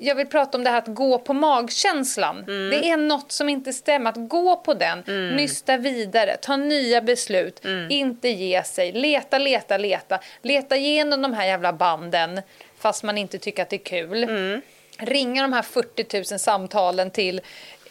[0.00, 2.44] jag vill prata om det här att gå på magkänslan.
[2.48, 2.70] Mm.
[2.70, 4.10] Det är något som inte stämmer.
[4.10, 4.98] Att gå på den,
[5.36, 7.90] nysta vidare, ta nya beslut, Mm.
[7.90, 10.20] inte ge sig, leta, leta, leta.
[10.42, 12.40] Leta igenom de här jävla banden
[12.78, 14.24] fast man inte tycker att det är kul.
[14.24, 14.60] Mm.
[14.98, 17.38] Ringa de här 40 000 samtalen till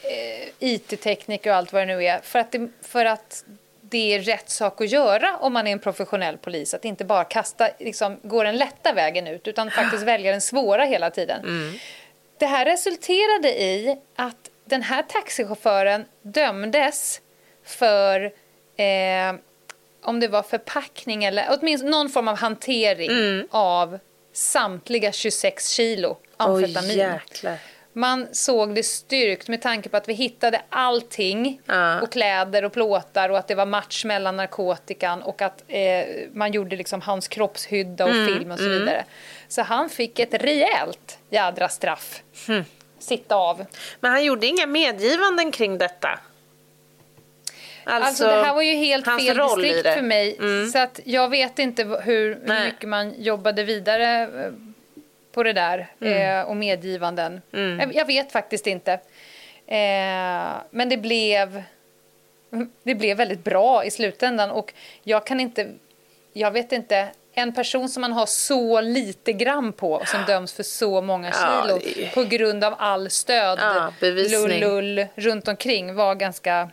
[0.02, 2.20] eh, IT-tekniker och allt vad det nu är.
[2.20, 3.44] För att, det, för att
[3.90, 6.74] det är rätt sak att göra om man är en professionell polis.
[6.74, 10.84] Att inte bara kasta, liksom, gå den lätta vägen ut utan faktiskt välja den svåra
[10.84, 11.74] hela tiden.
[12.40, 17.22] Det här resulterade i att den här taxichauffören dömdes
[17.64, 18.22] för
[18.78, 19.36] eh,
[20.02, 24.00] om det var förpackning eller åtminstone någon form av hantering av
[24.34, 26.98] samtliga 26 kilo amfetamin.
[26.98, 27.58] jäklar.
[27.98, 32.02] Man såg det styrkt med tanke på att vi hittade allting Ja.
[32.02, 36.52] och kläder och plåtar och att det var match mellan narkotikan och att eh, man
[36.52, 39.06] gjorde liksom hans kroppshydda och film och så vidare.
[39.48, 42.22] Så han fick ett rejält jädra straff.
[43.00, 43.66] Sitta av.
[44.00, 46.20] Men han gjorde inga medgivanden kring detta.
[47.84, 49.86] Alltså, det här var ju helt fel distrikt.
[49.86, 49.96] Mm.
[49.96, 50.38] för mig.
[50.72, 54.52] Så att jag vet inte hur, hur mycket man jobbade vidare eh,
[55.32, 56.40] på det där Mm.
[56.40, 57.42] eh, och medgivanden.
[57.52, 58.92] Jag, jag vet faktiskt inte.
[59.68, 61.64] Eh, men det blev,
[62.84, 64.74] det blev väldigt bra i slutändan och
[65.04, 65.68] jag kan inte,
[66.34, 70.54] jag vet inte, en person som man har så lite gram på och som döms
[70.54, 74.60] för så många Ja, kilo det är ju- på grund av all stöd, Ja, bevisning.
[74.60, 76.70] lull runt omkring var ganska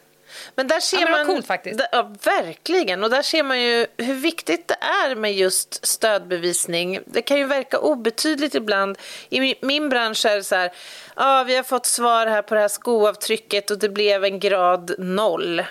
[0.55, 1.35] Men där ser Ja, men det var man...
[1.35, 1.80] coolt faktiskt.
[1.93, 3.05] Ja, verkligen.
[3.05, 7.01] Och där ser man ju hur viktigt det är med just stödbevisning.
[7.07, 8.99] Det kan ju verka obetydligt ibland.
[9.28, 10.72] I min, bransch är det så här,
[11.16, 14.95] ja vi har fått svar här på det här skoavtrycket och det blev en grad
[14.99, 15.62] noll.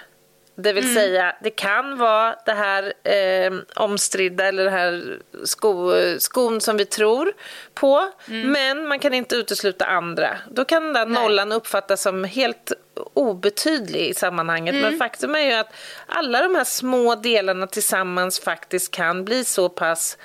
[0.55, 6.61] Det vill säga, det kan vara det här eh, omstridda eller det här sko, skon
[6.61, 7.34] som vi tror
[7.74, 8.11] på.
[8.26, 10.38] Men man kan inte utesluta andra.
[10.51, 12.72] Då kan den där nollan uppfattas som helt
[13.14, 14.76] obetydlig i sammanhanget.
[14.76, 15.74] Men faktum är ju att
[16.08, 20.18] alla de här små delarna tillsammans faktiskt kan bli så pass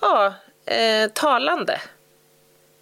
[0.00, 0.34] ja,
[0.66, 1.80] eh, talande.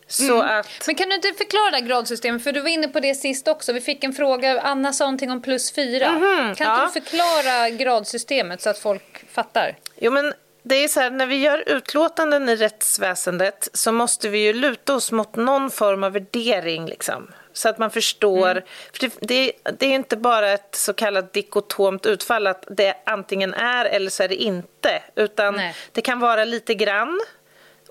[0.09, 0.86] Så att...
[0.86, 2.44] Men kan du inte förklara det här gradsystemet?
[2.44, 3.72] För du var inne på det sist också.
[3.72, 6.07] Vi fick en fråga, Anna sa någonting om plus fyra.
[6.07, 6.84] kan Mhm, ja.
[6.84, 9.76] inte du förklara gradsystemet så att folk fattar?
[9.96, 10.32] Jo, men
[10.62, 14.94] det är så här, när vi gör utlåtanden i rättsväsendet så måste vi ju luta
[14.94, 16.86] oss mot någon form av värdering.
[16.86, 17.32] Liksom.
[17.57, 18.50] Så att man förstår.
[18.50, 18.62] Mm.
[18.92, 23.54] För det, det, det är inte bara ett så kallat dikotomt utfall att det antingen
[23.54, 25.02] är eller så är det inte.
[25.14, 25.74] Utan Nej.
[25.92, 27.20] det kan vara lite grann.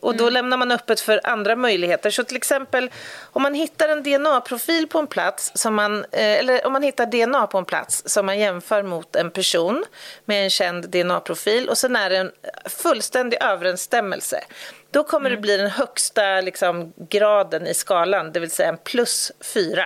[0.02, 0.18] Och Mm.
[0.26, 2.10] då lämnar man öppet för andra möjligheter.
[2.10, 2.92] Så till exempel
[3.22, 7.06] om man hittar en DNA-profil på en plats, som man, eh, eller om man hittar
[7.06, 9.86] DNA på en plats som man jämför mot en person
[10.26, 12.32] med en känd DNA-profil och sen är det en
[12.66, 14.44] fullständig överensstämmelse.
[14.92, 19.32] Då kommer det bli den högsta liksom, graden i skalan, det vill säga en plus
[19.54, 19.86] fyra.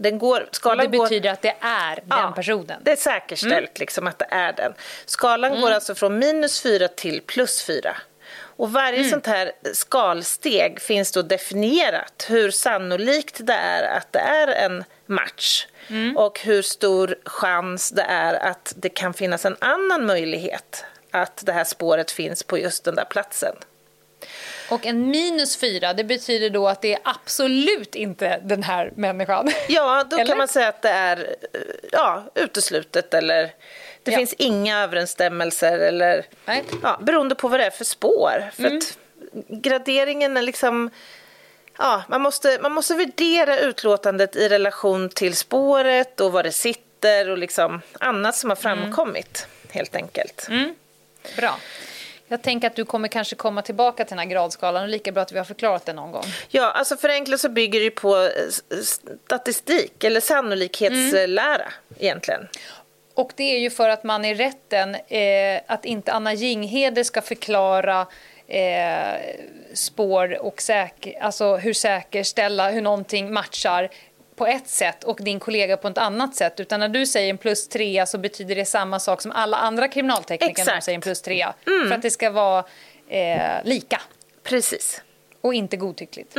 [0.00, 2.80] Den går, skalan Det går, betyder att det är den Ja, personen.
[2.84, 4.74] Det är säkerställt liksom att det är den.
[5.06, 7.96] Skalan går alltså från minus 4 till plus 4.
[8.58, 14.48] Och varje sånt här skalsteg finns då definierat hur sannolikt det är att det är
[14.48, 15.66] en match
[16.16, 21.52] och hur stor chans det är att det kan finnas en annan möjlighet att det
[21.52, 23.54] här spåret finns på just den där platsen.
[24.70, 29.48] Och en minus fyra, det betyder då att det är absolut inte den här människan.
[29.68, 30.26] Ja, då Eller?
[30.26, 31.60] kan man säga att det är eh,
[31.92, 33.52] ja, uteslutet eller
[34.08, 34.18] det Ja.
[34.18, 36.64] finns inga överensstämmelser eller Nej.
[36.82, 38.50] ja, beroende på vad det är för spår.
[38.56, 38.98] För att
[39.48, 40.90] graderingen är liksom
[41.78, 47.28] ja, man, måste, man måste värdera utlåtandet i relation till spåret och vad det sitter
[47.30, 50.48] och liksom annat som har framkommit helt enkelt.
[51.36, 51.58] Bra.
[52.30, 55.22] Jag tänker att du kommer kanske komma tillbaka till den här gradskalan och lika bra
[55.22, 56.24] att vi har förklarat det någon gång.
[56.48, 58.30] Ja, alltså förenklat så bygger det på
[59.28, 62.48] statistik eller sannolikhetslära egentligen.
[63.18, 67.22] Och det är ju för att man i rätten, eh, att inte Anna Jinghede ska
[67.22, 68.06] förklara
[68.46, 69.20] eh,
[69.74, 73.88] spår och säker, alltså hur säkerställa hur någonting matchar
[74.36, 76.60] på ett sätt och din kollega på ett annat sätt.
[76.60, 79.88] Utan när du säger en plus trea så betyder det samma sak som alla andra
[79.88, 81.54] kriminaltekniker när de säger en plus trea.
[81.64, 82.64] För att det ska vara
[83.08, 84.00] eh, lika
[84.42, 85.02] Precis.
[85.40, 86.36] och inte godtyckligt.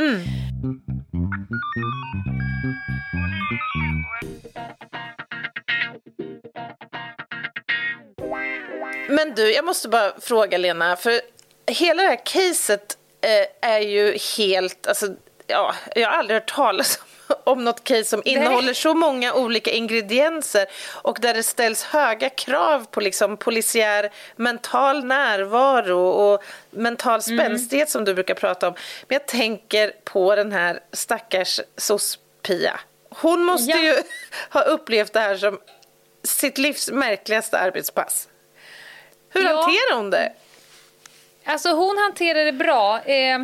[9.10, 11.20] Men du, jag måste bara fråga Lena, för
[11.66, 15.06] hela det här caset eh, är ju helt, alltså
[15.46, 16.96] ja, jag har aldrig hört talas
[17.26, 20.66] om, om något case som innehåller så många olika ingredienser
[21.02, 27.38] och där det ställs höga krav på liksom polisiär mental närvaro och mental Mm.
[27.38, 28.74] spänstighet som du brukar prata om.
[29.08, 32.80] Men jag tänker på den här stackars SOS-Pia.
[33.10, 33.78] Hon måste Ja.
[33.82, 33.94] ju
[34.50, 35.60] ha upplevt det här som
[36.24, 38.28] sitt livs märkligaste arbetspass.
[39.30, 39.48] Hur Ja.
[39.48, 40.32] hanterar hon det?
[41.44, 43.00] Alltså hon hanterade det bra.
[43.04, 43.38] Eh,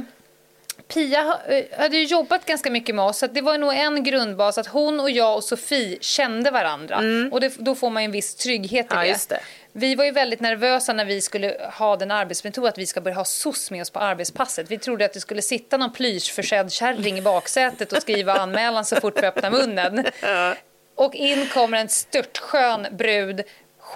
[0.89, 4.59] Pia eh, hade ju jobbat ganska mycket med oss så det var nog en grundbas
[4.59, 6.97] att hon och jag och Sofie kände varandra.
[7.33, 9.07] Och det, då får man en viss trygghet i Mm.
[9.09, 9.35] Ja, det.
[9.35, 9.41] det.
[9.73, 13.17] Vi var ju väldigt nervösa när vi skulle ha den arbetsmetod att vi ska börja
[13.17, 14.71] ha SOS med oss på arbetspasset.
[14.71, 18.97] Vi trodde att det skulle sitta någon plyschförsedd kärring i baksätet och skriva anmälan så
[18.97, 20.07] fort vi öppnar munnen.
[20.95, 23.43] Och in kommer en störtskön brud,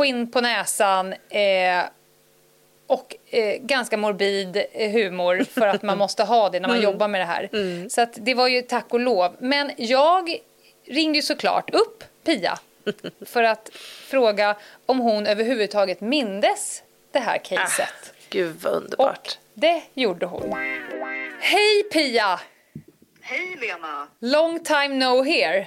[0.01, 1.84] skinn på näsan eh,
[2.86, 7.09] och eh, ganska morbid eh, humor för att man måste ha det när man jobbar
[7.09, 7.88] med det här.
[7.88, 9.36] Så att det var ju tack och lov.
[9.38, 10.38] Men jag
[10.86, 12.59] ringde ju såklart upp Pia
[13.26, 13.70] för att
[14.11, 16.82] fråga om hon överhuvudtaget mindes
[17.12, 18.14] det här caset.
[18.28, 19.38] Gud vad och underbart.
[19.55, 20.53] det gjorde hon.
[21.40, 22.40] Hej Pia!
[23.20, 24.09] Hej Lena!
[24.18, 25.66] Long time no here.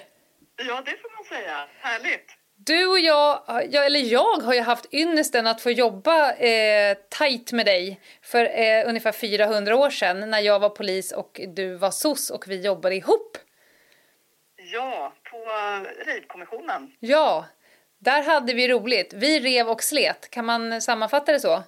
[0.57, 1.67] Ja, det får man säga.
[1.79, 2.32] Härligt.
[2.66, 7.51] Du och jag, jag, eller jag har ju haft ynnesten att få jobba eh, tajt
[7.51, 11.91] med dig för eh, ungefär 400 år sedan när jag var polis och du var
[11.91, 13.38] SOS och vi jobbade ihop.
[14.74, 15.38] Ja, på
[16.05, 16.91] Reidkommissionen.
[16.99, 17.45] Ja,
[17.99, 19.14] där hade vi roligt.
[19.14, 20.30] Vi rev och slet.
[20.30, 21.64] Kan man sammanfatta det så?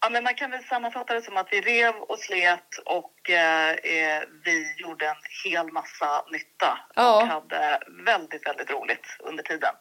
[0.00, 3.70] Ja, men man kan väl sammanfatta det som att vi rev och slet och eh,
[3.70, 7.22] eh, vi gjorde en hel massa nytta Ja.
[7.22, 9.74] och hade väldigt, väldigt roligt under tiden.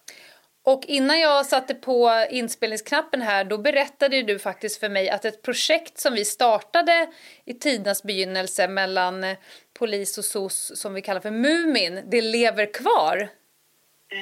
[0.65, 5.41] Och innan jag satte på inspelningsknappen här då berättade du faktiskt för mig att ett
[5.41, 7.07] projekt som vi startade
[7.45, 9.35] i tidernas begynnelse mellan
[9.79, 13.29] polis och SOS som vi kallar för Mumin, det lever kvar.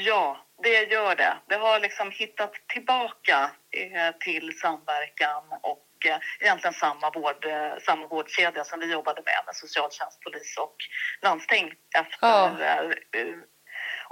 [0.05, 1.37] Ja, det gör det.
[1.47, 8.07] Det har liksom hittat tillbaka eh, till samverkan och eh, egentligen samma, vård, eh, samma
[8.07, 10.75] vårdkedja som vi jobbade med med socialtjänst, polis och
[11.21, 12.57] landsting efter Ja.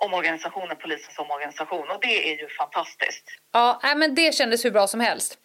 [0.05, 1.89] Omorganisationen, polisens omorganisation.
[1.89, 3.23] Och det är ju fantastiskt.
[3.53, 5.37] Ja, men det kändes hur bra som helst.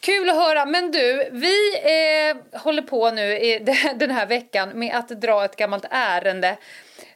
[0.00, 0.66] Kul att höra.
[0.66, 3.58] Men du, vi eh, håller på nu i
[3.94, 6.56] den här veckan med att dra ett gammalt ärende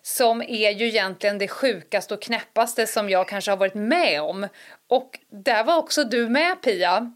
[0.03, 4.49] som är ju egentligen det sjukaste och knäppaste som jag kanske har varit med om.
[4.89, 7.13] Och där var också du med Pia.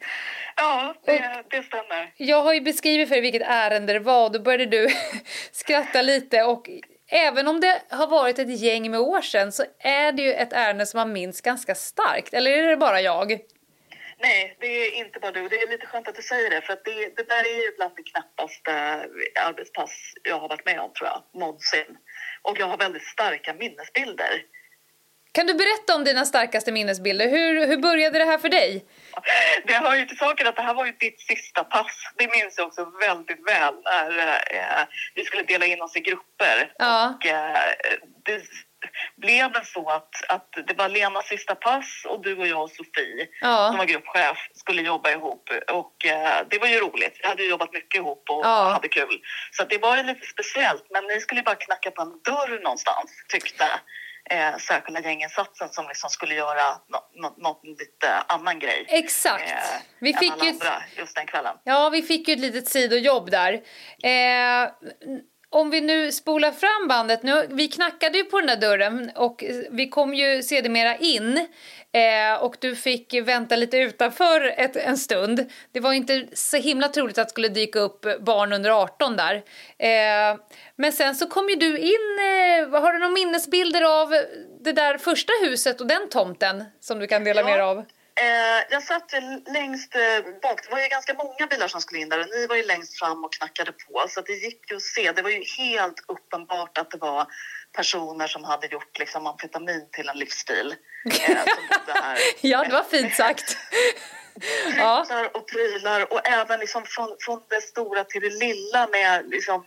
[0.57, 2.13] Ja, det, det stämmer.
[2.17, 4.89] Jag har ju beskrivit för dig vilket ärende det var och då började du
[5.53, 6.69] skratta lite och
[7.09, 10.53] även om det har varit ett gäng med år sedan så är det ju ett
[10.53, 12.35] ärende som man minns ganska starkt.
[12.35, 13.39] Eller är det bara jag?
[14.19, 15.49] Nej, det är inte bara du.
[15.49, 17.77] Det är lite skönt att du säger det, för att det, det där är ju
[17.77, 18.73] bland det knappaste
[19.49, 19.91] arbetspass
[20.23, 21.97] jag har varit med om, tror jag, någonsin.
[22.43, 24.43] Och jag har väldigt starka minnesbilder.
[25.33, 27.29] Kan du berätta om dina starkaste minnesbilder?
[27.29, 28.85] Hur, hur började det här för dig?
[29.67, 32.13] Det hör ju till saken att det här var ju ditt sista pass.
[32.17, 36.73] Det minns jag också väldigt väl när eh, vi skulle dela in oss i grupper.
[36.79, 37.15] Ja.
[37.15, 37.59] Och, eh,
[38.25, 38.43] det
[39.17, 42.71] blev väl så att, att det var Lenas sista pass och du och jag och
[42.71, 43.69] Sofie Ja.
[43.69, 45.51] som var gruppchef skulle jobba ihop.
[45.71, 47.19] Och eh, det var ju roligt.
[47.23, 48.69] Vi hade jobbat mycket ihop och Ja.
[48.73, 49.21] hade kul.
[49.51, 50.87] Så det var ju lite speciellt.
[50.91, 53.67] Men ni skulle ju bara knacka på en dörr någonstans tyckte
[54.31, 58.85] eh, särskilda gänginsatsen som liksom skulle göra nå- nå- något lite annan grej.
[58.89, 59.51] Exakt.
[59.51, 59.57] Eh,
[59.99, 61.57] Vi fick ju- andra just den kvällen.
[61.65, 63.53] Ja, vi fick ju ett litet sidojobb där.
[64.03, 64.71] Eh,
[65.55, 69.45] om vi nu spolar fram bandet, nu, vi knackade ju på den där dörren och
[69.71, 71.37] vi kom ju sedermera in
[71.93, 75.51] eh, och du fick vänta lite utanför ett, en stund.
[75.73, 79.35] Det var inte så himla troligt att det skulle dyka upp barn under 18 där.
[79.79, 80.37] Eh,
[80.77, 84.11] men sen så kom ju du in, eh, har du några minnesbilder av
[84.61, 87.47] det där första huset och den tomten som du kan dela Ja.
[87.47, 87.85] med dig av?
[88.21, 89.13] Eh, jag satt
[89.47, 90.63] längst eh, bak.
[90.65, 92.99] Det var ju ganska många bilar som skulle in där och ni var ju längst
[92.99, 94.07] fram och knackade på.
[94.09, 95.13] Så det gick ju att se.
[95.13, 97.27] Det var ju helt uppenbart att det var
[97.73, 100.75] personer som hade gjort liksom, amfetamin till en livsstil.
[101.29, 101.39] Eh.
[102.41, 103.57] Ja, det var fint sagt.
[104.75, 109.65] Prylar och prylar och även liksom från, från det stora till det lilla med liksom,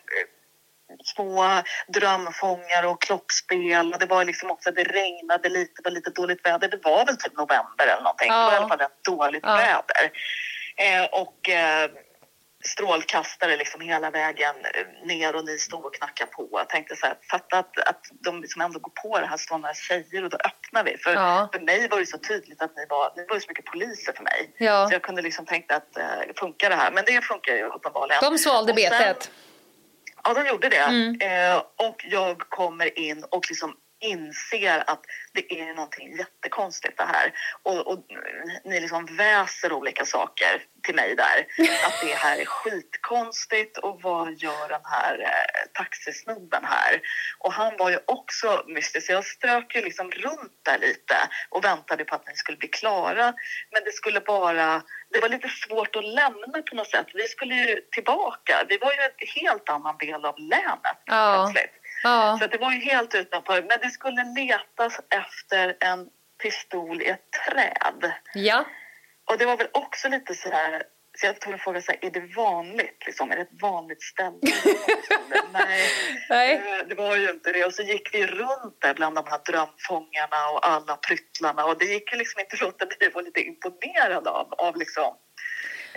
[1.04, 3.94] små drömfångar och klockspel.
[3.94, 6.68] Och det var liksom också, det regnade lite, det var lite dåligt väder.
[6.68, 8.28] Det var väl typ november eller någonting.
[8.32, 8.38] Ja.
[8.38, 9.56] Det var i alla fall rätt dåligt Ja.
[9.56, 10.12] väder.
[10.78, 11.90] Eh, och eh,
[12.66, 14.56] strålkastare liksom hela vägen
[15.06, 16.50] ner och ni stod och knackade på.
[16.52, 19.58] Jag tänkte så här, fatta att, att de liksom ändå går på det här, står
[19.58, 20.98] några tjejer och då öppnar vi.
[20.98, 21.50] För, Ja.
[21.54, 24.24] för mig var det så tydligt att ni var, ni var så mycket poliser för
[24.24, 24.54] mig.
[24.58, 24.88] Ja.
[24.88, 26.06] Så jag kunde liksom tänka att eh,
[26.40, 26.92] funkar det här?
[26.92, 28.22] Men det funkar ju uppenbarligen.
[28.24, 29.32] De svalde betet.
[30.28, 30.78] Ja, de gjorde det.
[30.78, 31.18] Mm.
[31.22, 35.02] Eh, och jag kommer in och liksom inser att
[35.34, 37.34] det är någonting jättekonstigt det här.
[37.64, 38.06] Och, och
[38.66, 41.40] ni liksom väser olika saker till mig där.
[41.86, 47.02] Att det här är skitkonstigt och vad gör den här eh, taxisnubben här?
[47.38, 49.10] Och han var ju också mystisk.
[49.10, 51.16] Jag strök ju liksom runt där lite
[51.50, 53.34] och väntade på att ni skulle bli klara.
[53.72, 54.84] Men det skulle bara...
[55.10, 57.08] Det var lite svårt att lämna på något sätt.
[57.14, 58.66] Vi skulle ju tillbaka.
[58.70, 61.52] Vi var ju en helt annan del av länet Ja.
[61.54, 61.74] plötsligt.
[62.08, 62.38] Ja.
[62.42, 63.62] Så det var ju helt utanför.
[63.62, 66.08] Men det skulle letas efter en
[66.44, 68.12] pistol i ett träd.
[68.34, 68.66] Ja.
[69.26, 70.84] Och det var väl också lite så här...
[71.20, 73.04] Så jag tog en fråga så här, är det vanligt?
[73.06, 73.32] Liksom?
[73.32, 74.40] Är det ett vanligt ställe?
[75.54, 75.90] Nej,
[76.30, 76.84] Nej.
[76.90, 77.66] det var ju inte det.
[77.66, 81.66] Och så gick vi runt där bland de här drömfångarna och alla pryttlarna.
[81.66, 84.78] Och det gick ju liksom inte att låta bli att vara lite imponerad av, av
[84.78, 85.16] liksom,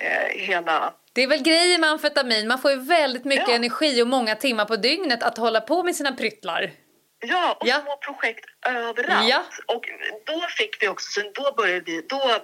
[0.00, 0.94] eh, hela...
[1.12, 3.54] Det är väl grejen med amfetamin, man får ju väldigt mycket Ja.
[3.54, 6.70] energi och många timmar på dygnet att hålla på med sina pryttlar.
[7.20, 7.80] Ja, och Ja.
[7.80, 9.28] små projekt överallt.
[9.28, 9.42] Ja.
[9.66, 9.84] Och
[10.26, 12.38] då fick vi också, så då började vi, då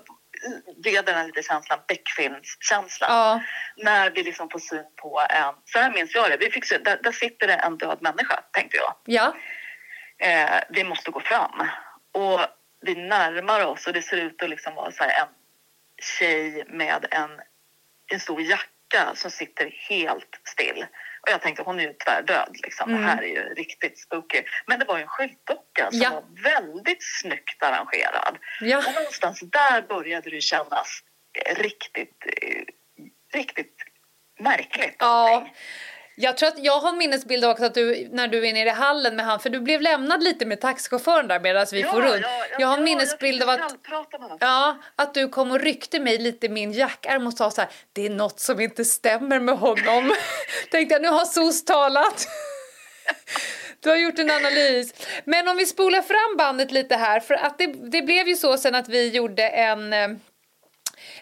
[0.83, 3.11] blev den här lite känslan, Beckfilmskänslan.
[3.11, 3.41] Ja.
[3.77, 6.79] När vi liksom får syn på en, så här minns jag det, vi fick se,
[6.79, 8.95] där, där sitter det en död människa, tänkte jag.
[9.05, 9.35] Ja.
[10.19, 11.63] Eh, vi måste gå fram.
[12.13, 12.41] Och
[12.81, 15.29] vi närmar oss och det ser ut att liksom vara så en
[16.03, 17.31] tjej med en,
[18.13, 20.87] en stor jacka som sitter helt still.
[21.21, 22.93] Och jag tänkte hon är ju tvärdöd liksom.
[22.93, 24.43] Det här är ju riktigt spooky.
[24.67, 26.11] Men det var ju en skyltdocka som Ja.
[26.11, 28.39] var väldigt snyggt arrangerad.
[28.61, 28.79] Ja.
[28.79, 31.01] Och någonstans där började det kännas
[31.57, 32.63] riktigt, eh,
[33.33, 33.77] riktigt
[34.39, 34.97] märkligt.
[34.99, 35.49] Ja.
[36.19, 38.73] Jag tror att jag har en minnesbild också att du, när du är nere i
[38.73, 42.27] hallen med han, för du blev lämnad lite med taxichauffören där medan vi får runt.
[42.59, 43.77] jag har en minnesbild av att.
[44.41, 47.71] Ja, att du kom och ryckte mig lite i min jackärm och sa så här,
[47.93, 50.13] det är något som inte stämmer med honom.
[50.71, 52.27] Tänkte jag, nu har SOS talat.
[53.81, 54.95] Du har gjort en analys.
[55.25, 58.57] Men om vi spolar fram bandet lite här, för att det, det blev ju så
[58.57, 60.09] sen att vi gjorde en eh,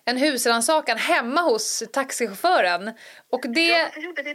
[0.04, 2.92] en husrannsakan hemma hos taxichauffören.
[3.32, 3.60] Och det...
[3.60, 4.34] Ja, varför gjorde det?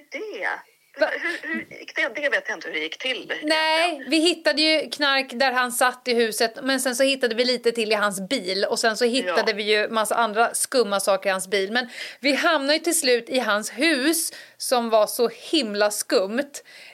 [1.00, 2.22] Va- Hur, hur gick det?
[2.22, 3.34] Det vet jag inte hur det gick till.
[3.44, 7.46] Nej, vi hittade ju knark där han satt i huset men sen så hittade vi
[7.46, 9.56] lite till i hans bil och sen så hittade Ja.
[9.58, 11.72] vi ju massa andra skumma saker i hans bil.
[11.72, 11.90] Men
[12.20, 14.32] vi hamnade ju till slut i hans hus
[14.62, 16.52] som var så himla skumt.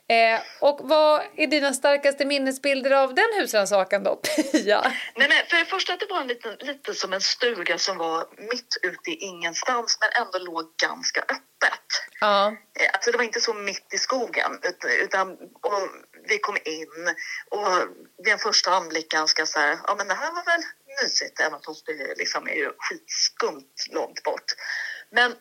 [0.09, 4.15] Eh, och vad är dina starkaste minnesbilder av den husrannsakan då,
[4.51, 4.81] Pia?
[5.15, 7.97] Nej, men för det första att det var en liten, lite som en stuga som
[7.97, 11.41] var mitt ute i ingenstans men ändå låg ganska öppet.
[12.19, 12.47] Ja,
[12.79, 15.37] Eh, Alltså det var inte så mitt i skogen ut- utan
[16.27, 17.15] vi kom in
[17.51, 17.67] och
[18.23, 20.61] vid en första anblick ganska så här, ja men det här var väl
[21.03, 24.45] mysigt även fast det liksom är ju skitskumt långt bort.
[25.11, 25.35] Men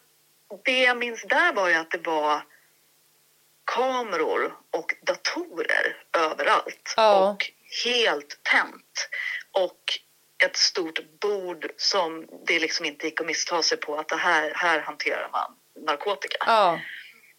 [0.64, 2.42] det jag minns där var ju att det var
[3.64, 7.30] kameror och datorer överallt Ja.
[7.30, 7.50] och
[7.84, 9.08] helt tänt
[9.52, 9.98] och
[10.44, 14.52] ett stort bord som det liksom inte gick att missta sig på att det här,
[14.54, 16.80] här hanterar man narkotika ja,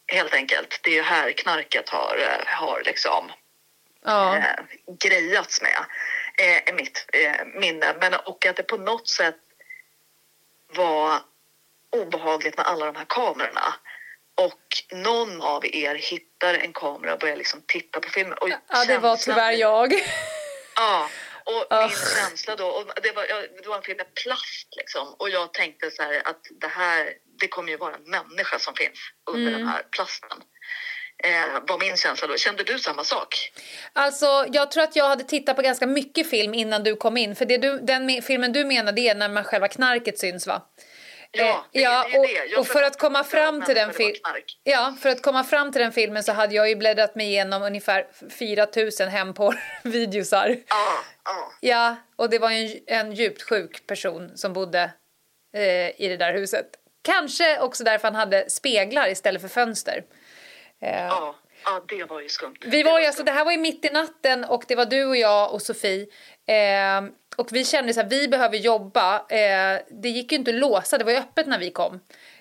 [0.07, 0.79] helt enkelt.
[0.83, 3.31] Det är ju här knarket har, har liksom
[4.03, 4.43] ja, eh,
[4.99, 5.85] grejats med,
[6.37, 7.95] eh, mitt eh, minne.
[7.99, 9.39] Men, och att det på något sätt
[10.67, 11.19] var
[12.01, 13.73] obehagligt med alla de här kamerorna.
[14.41, 14.61] Och
[14.97, 18.37] någon av er hittar en kamera och börjar liksom titta på filmen.
[18.37, 19.93] Och ja det var tyvärr jag.
[20.77, 21.09] Ja,
[21.43, 21.81] och Ugh.
[21.81, 21.89] min
[22.19, 23.23] känsla då, och det var,
[23.63, 25.15] det var en film med plast liksom.
[25.19, 28.73] Och jag tänkte så här att det här, det kommer ju vara en människa som
[28.75, 28.99] finns
[29.31, 29.59] under Mm.
[29.59, 30.37] den här plasten.
[31.23, 32.37] Eh, var min känsla då.
[32.37, 33.51] Kände du samma sak?
[33.93, 37.35] Alltså, jag tror att jag hade tittat på ganska mycket film innan du kom in.
[37.35, 40.61] För det du, den me- filmen du menade är när man själva knarket syns va?
[41.37, 42.45] Ja, Eh, det, ja, det är och, det.
[42.51, 44.15] Jag och för att komma fram till den var filmen...
[44.63, 47.63] Ja, för att komma fram till den filmen så hade jag ju bläddrat mig igenom
[47.63, 50.47] ungefär 4000 hemporr-videosar.
[50.67, 51.51] Ja, ja.
[51.61, 54.91] Ja, och det var ju en, en djupt sjuk person som bodde
[55.55, 56.65] eh, i det där huset.
[57.03, 60.03] Kanske också därför han hade speglar istället för fönster.
[60.81, 62.55] Eh, Ja, ja, det var ju skumt.
[62.65, 64.85] vi var ju Det alltså, det här var ju mitt i natten och det var
[64.85, 66.07] du och jag och Sofie.
[66.47, 67.01] Eh,
[67.35, 69.15] och vi kände så här, vi behöver jobba.
[69.29, 71.99] Eh, det gick ju inte att låsa, det var ju öppet när vi kom.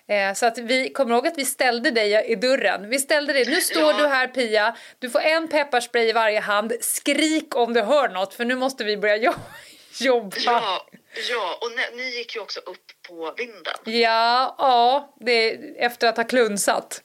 [0.09, 2.89] Eh, så att vi kommer ihåg att vi ställde dig i dörren.
[2.91, 3.99] Vi ställde dig, nu står Ja.
[3.99, 6.73] du här Pia, du får en pepparspray i varje hand.
[6.81, 9.35] Skrik om du hör något för nu måste vi börja jo-
[10.01, 10.37] jobba.
[10.45, 10.87] Ja,
[11.31, 13.75] ja, och ni, ni gick ju också upp på vinden.
[13.85, 17.03] Ja, ja, det, efter att ha klunsat.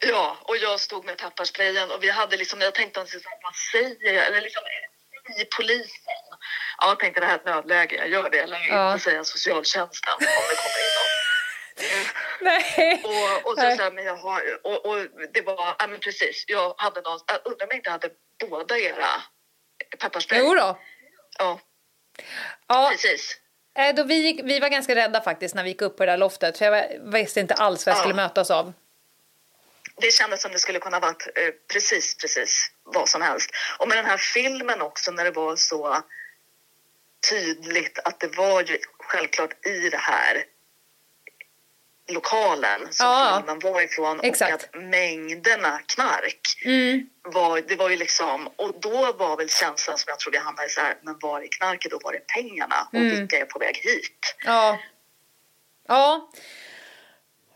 [0.00, 3.08] Ja, och jag stod med pepparsprayen och vi hade liksom, jag tänkte att
[3.42, 4.26] vad säger jag?
[4.26, 4.62] Eller liksom,
[5.40, 6.14] i polisen.
[6.78, 8.38] Ja, jag tänkte det här är ett nödläge, jag gör det.
[8.38, 8.92] Eller Ja.
[8.92, 11.08] inte säga socialtjänsten om det kommer in någon.
[12.40, 13.00] Nej.
[13.04, 14.96] Och, och, så, här, men jag har, och, och
[15.34, 18.10] det var, ja men precis, jag hade någon, jag undrar om jag inte hade
[18.48, 19.06] båda era
[20.00, 20.38] pepparspray.
[20.40, 20.78] Jo då.
[21.38, 21.60] Ja,
[22.66, 23.36] Ja, precis.
[23.78, 26.12] eh, då vi, gick, vi var ganska rädda faktiskt när vi gick upp på det
[26.12, 28.16] där loftet för jag visste inte alls vad jag skulle Ja.
[28.28, 28.72] mötas av.
[30.00, 33.50] Det kändes som det skulle kunna varit eh, precis, precis vad som helst.
[33.78, 36.02] Och med den här filmen också när det var så
[37.30, 40.44] tydligt att det var ju självklart i det här
[42.10, 44.52] lokalen som Ja, filmen var ifrån exakt.
[44.54, 47.06] och att mängderna knark Mm.
[47.22, 50.66] var, det var ju liksom, och då var väl känslan som jag tror vi hamnade
[50.66, 53.08] i så här, men var är knarket och var är pengarna och Mm.
[53.10, 54.36] vilka är på väg hit?
[54.46, 54.78] Ja.
[55.88, 56.30] Ja.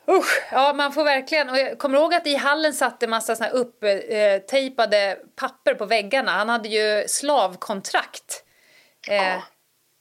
[0.08, 3.36] Usch, ja man får verkligen, och jag kommer ihåg att i hallen satt det massa
[3.36, 6.30] såna upptejpade papper på väggarna.
[6.30, 8.41] Han hade ju slavkontrakt.
[9.09, 9.42] Eh, Ja.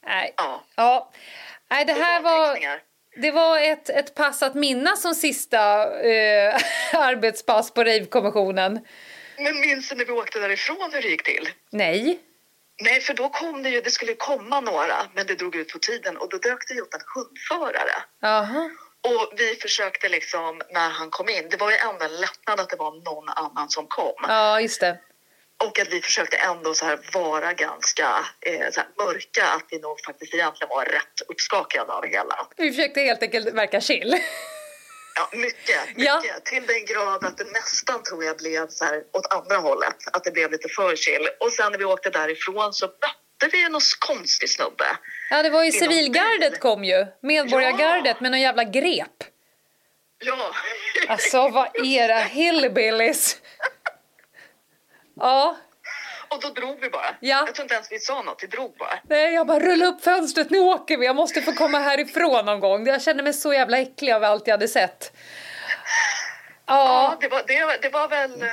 [0.06, 0.34] Nej.
[0.36, 1.12] Ja, Ja.
[1.70, 2.58] Nej, det här var,
[3.16, 6.54] det var ett, ett pass att minnas som sista eh,
[6.92, 8.86] arbetspass på rave-kommissionen.
[9.36, 11.48] Men minns du när vi åkte därifrån hur det gick till?
[11.70, 12.18] Nej.
[12.82, 15.78] Nej, för då kom det ju, det skulle komma några, men det drog ut på
[15.78, 18.02] tiden och då dök det ju upp en hundförare.
[18.20, 18.70] Jaha.
[19.04, 22.68] Och vi försökte liksom, när han kom in, det var ju ändå en lättnad att
[22.70, 24.14] det var någon annan som kom.
[24.28, 24.98] Ja, just det.
[25.66, 28.08] Och att vi försökte ändå så här vara ganska
[28.40, 32.46] eh, så mörka, att vi nog faktiskt egentligen var rätt uppskakade av det hela.
[32.56, 34.14] Vi försökte helt enkelt verka chill.
[35.14, 36.20] Ja, mycket, Ja.
[36.22, 36.44] mycket.
[36.44, 40.24] Till den grad att det nästan tror jag blev så här åt andra hållet, att
[40.24, 41.28] det blev lite för chill.
[41.40, 44.84] Och sen när vi åkte därifrån så mötte vi någon konstig snubbe.
[45.30, 47.06] Ja, det var ju civilgardet kom ju.
[47.22, 49.24] Medborgargardet med någon jävla grep.
[50.24, 50.54] Ja,
[51.08, 53.36] Alltså vad era hillbillies.
[55.16, 55.56] Ja,
[56.28, 57.14] och då drog vi bara.
[57.20, 57.42] Ja.
[57.46, 58.98] Jag tror inte ens vi sa något, vi drog bara.
[59.08, 61.06] nej jag bara rulla upp fönstret, nu åker vi.
[61.06, 62.86] Jag måste få komma härifrån någon gång.
[62.86, 65.12] Jag kände mig så jävla äcklig av allt jag hade sett.
[66.66, 68.42] Ja, Ja, det var, det, det var väl...
[68.42, 68.48] eh,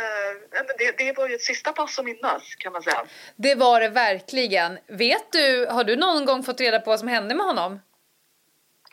[0.78, 3.04] det, det var ju ett sista pass att minnas, kan man säga.
[3.36, 4.80] det var det verkligen.
[4.88, 7.82] Vet du, har du någon gång fått reda på vad som hände med honom?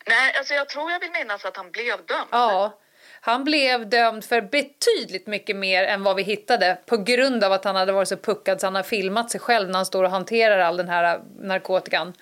[0.08, 2.28] Nej, alltså jag tror jag vill minnas att han blev dömd.
[2.30, 2.78] Ja,
[3.26, 7.64] han blev dömd för betydligt mycket mer än vad vi hittade på grund av att
[7.64, 10.10] han hade varit så puckad så han har filmat sig själv när han står och
[10.10, 12.14] hanterar all den här narkotikan.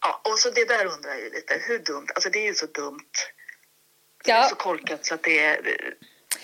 [0.00, 2.06] Ja, och så det där undrar jag ju lite, hur dumt?
[2.14, 3.10] Alltså det är ju så dumt.
[4.24, 5.58] Det är Ja, så korkat så att det är,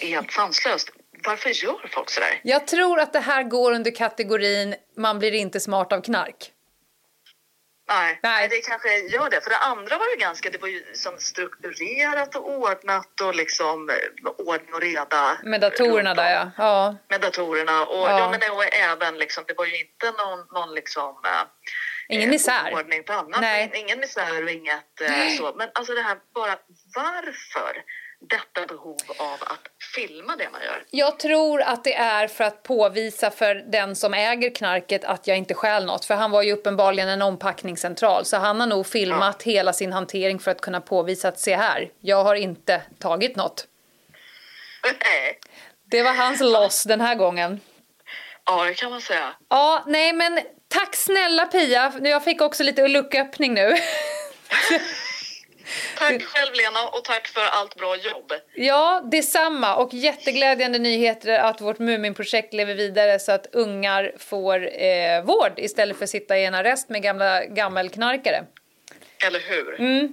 [0.01, 0.91] är helt sanslöst.
[1.24, 2.41] Varför gör folk sådär?
[2.43, 6.53] jag tror att det här går under kategorin man blir inte smart av knark.
[7.91, 8.49] Nej, Nej.
[8.49, 9.41] Det kanske gör det.
[9.41, 13.91] För det andra var ju ganska, det var ju som strukturerat och ordnat och liksom
[13.91, 15.38] eh, ordning och reda.
[15.43, 16.51] Med datorerna där ja.
[16.57, 16.97] ja.
[17.09, 18.18] Med datorerna och, Ja.
[18.18, 18.30] ja.
[18.30, 21.43] men, och även liksom, det var ju inte någon, någon liksom eh,
[22.09, 22.72] Ingen eh, misär.
[22.74, 23.41] ordning på annat.
[23.41, 23.70] Nej.
[23.74, 25.55] Ingen misär och inget eh, så.
[25.57, 26.57] Men alltså det här bara
[26.95, 27.82] varför
[28.21, 30.85] detta behov av att filma det man gör?
[30.91, 35.37] Jag tror att det är för att påvisa för den som äger knarket att jag
[35.37, 36.05] inte stjäl något.
[36.05, 38.25] För han var ju uppenbarligen en ompackningscentral.
[38.25, 41.91] Så han har nog filmat hela sin hantering för att kunna påvisa att se här,
[42.01, 43.66] jag har inte tagit något.
[44.83, 45.39] Nej.
[45.91, 47.61] Det var hans loss den här gången.
[48.45, 49.35] Ja, det kan man säga.
[49.49, 51.93] Ja, nej men tack snälla Pia.
[52.03, 53.75] Jag fick också lite lucköppning nu.
[55.99, 58.33] Tack själv Lena och tack för allt bra jobb.
[58.55, 59.77] Ja, detsamma.
[59.77, 65.97] Och jätteglädjande nyheter att vårt Muminprojekt lever vidare så att ungar får eh, vård istället
[65.97, 68.45] för att sitta i en arrest med gamla gammelknarkare.
[69.27, 69.81] Eller hur?
[69.81, 70.12] Mm.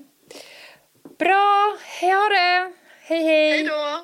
[1.19, 2.73] Bra, hej ha det!
[3.01, 3.51] Hej hej!
[3.51, 4.03] Hej då!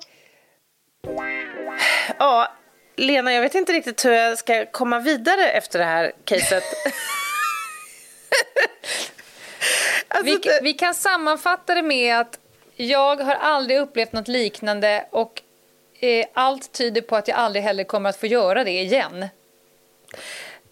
[2.19, 2.51] Ja,
[2.95, 6.63] Lena, jag vet inte riktigt hur jag ska komma vidare efter det här caset.
[10.13, 12.39] alltså, Vi, det- vi kan sammanfatta det med att
[12.75, 15.41] jag har aldrig upplevt något liknande och
[15.99, 19.25] eh, allt tyder på att jag aldrig heller kommer att få göra det igen.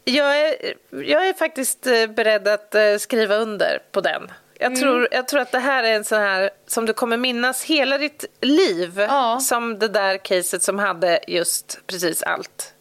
[0.03, 0.55] jag, är,
[0.91, 4.31] jag är faktiskt eh, beredd att eh, skriva under på den.
[4.59, 7.63] Jag, tror, jag tror att det här är en sån här som du kommer minnas
[7.63, 8.93] hela ditt liv.
[8.99, 9.39] Ja.
[9.39, 12.73] Som det där caset som hade just precis allt.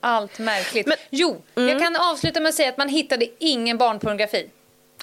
[0.00, 0.86] Allt märkligt.
[0.86, 4.50] Men- jo, jag kan avsluta med att säga att man hittade ingen barnpornografi.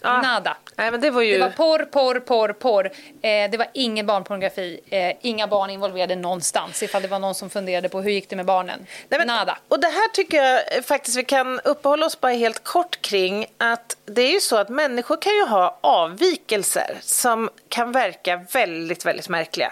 [0.05, 0.21] Ah.
[0.21, 0.57] Nada.
[0.75, 1.33] Nej, men det var ju...
[1.37, 2.85] Det var porr, porr, porr, porr.
[3.21, 4.79] Eh, det var ingen barnpornografi.
[4.89, 6.83] Eh, inga barn involverade någonstans.
[6.83, 8.85] Ifall det var någon som funderade på hur gick det med barnen.
[9.09, 9.57] Nej, men- Nada.
[9.67, 13.45] Och det här tycker jag faktiskt vi kan uppehålla oss bara helt kort kring.
[13.57, 19.05] Att det är ju så att människor kan ju ha avvikelser som kan verka väldigt,
[19.05, 19.71] väldigt märkliga.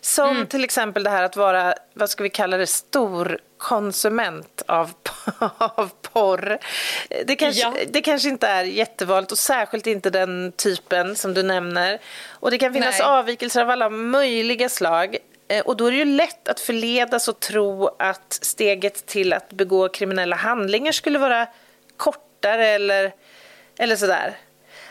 [0.00, 0.46] Som Mm.
[0.46, 4.90] till exempel det här att vara, vad ska vi kalla det, stor konsument av,
[5.58, 6.58] av porr.
[7.26, 7.74] Det kanske, Ja.
[7.92, 11.98] det kanske inte är jättevanligt och särskilt inte den typen som du nämner.
[12.30, 13.08] Och det kan finnas Nej.
[13.08, 15.16] avvikelser av alla möjliga slag.
[15.48, 19.48] Eh, Och då är det ju lätt att förledas och tro att steget till att
[19.52, 21.46] begå kriminella handlingar skulle vara
[21.96, 23.12] kortare eller,
[23.78, 24.36] eller sådär.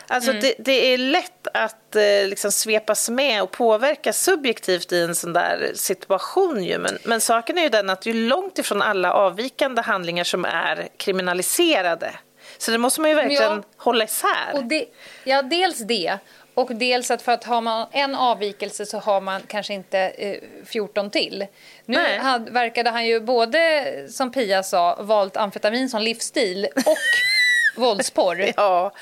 [0.08, 0.42] Alltså Mm.
[0.42, 5.32] det, det är lätt att eh, liksom svepas med och påverkas subjektivt i en sån
[5.32, 6.78] där situation ju.
[6.78, 10.44] Men, men saken är ju den att det är långt ifrån alla avvikande handlingar som
[10.44, 12.10] är kriminaliserade.
[12.58, 13.62] Så det måste man ju verkligen Ja.
[13.76, 14.50] hålla isär.
[14.54, 14.84] Och det,
[15.24, 16.18] ja, dels det.
[16.54, 20.36] Och dels att för att har man en avvikelse så har man kanske inte eh,
[20.66, 21.46] 14 till.
[21.86, 26.82] Nu had, verkade han ju både, som Pia sa, valt amfetamin som livsstil och
[27.76, 28.52] våldsporr.
[28.56, 28.92] Ja,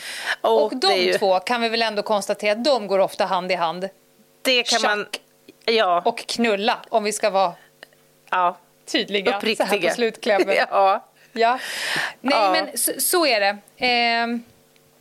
[0.41, 3.53] och, Och de ju, två kan vi väl ändå konstatera att de går ofta hand
[3.53, 3.89] i hand.
[4.43, 4.99] det kan man...
[5.05, 5.21] Tjack.
[5.65, 7.53] Ja, Och knulla, om vi ska vara
[8.31, 8.57] ja,
[8.93, 9.67] tydliga uppriktiga.
[9.69, 10.57] så här på slutklämmen.
[10.71, 11.05] ja.
[11.33, 11.59] Ja.
[12.21, 12.53] Nej, Ja.
[12.53, 13.57] men så, så är det.
[13.77, 14.43] Ehm,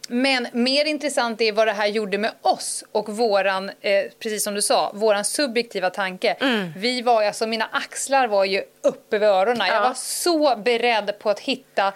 [0.08, 4.54] men mer intressant är vad det här gjorde med oss och våran, eh, precis som
[4.54, 6.32] du sa, våran subjektiva tanke.
[6.40, 6.74] Mm.
[6.78, 9.68] Vi var, alltså mina axlar var ju uppe vid öronen.
[9.68, 9.82] Jag Ja.
[9.82, 11.94] var så beredd på att hitta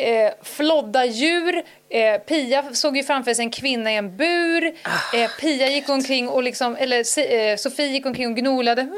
[0.00, 1.62] eh, flodda djur.
[1.92, 4.74] Eh, Pia såg ju framför sig en kvinna i en bur.
[4.82, 5.16] Ah.
[5.16, 6.98] Eh, Pia gick omkring och liksom, eller
[7.32, 8.88] eh, Sofie gick omkring och gnolade.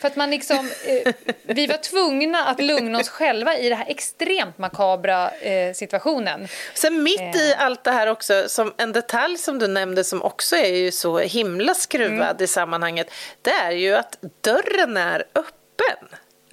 [0.00, 3.86] För att man liksom, eh, vi var tvungna att lugna oss själva i den här
[3.88, 6.48] extremt makabra eh, situationen.
[6.74, 10.56] Sen mitt i allt det här också, som en detalj som du nämnde som också
[10.56, 12.44] är ju så himla skruvad Mm.
[12.44, 13.10] i sammanhanget,
[13.42, 16.08] det är ju att dörren är öppen.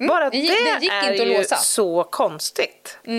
[0.08, 2.98] Bara det det, är ju så konstigt.
[3.02, 3.10] Och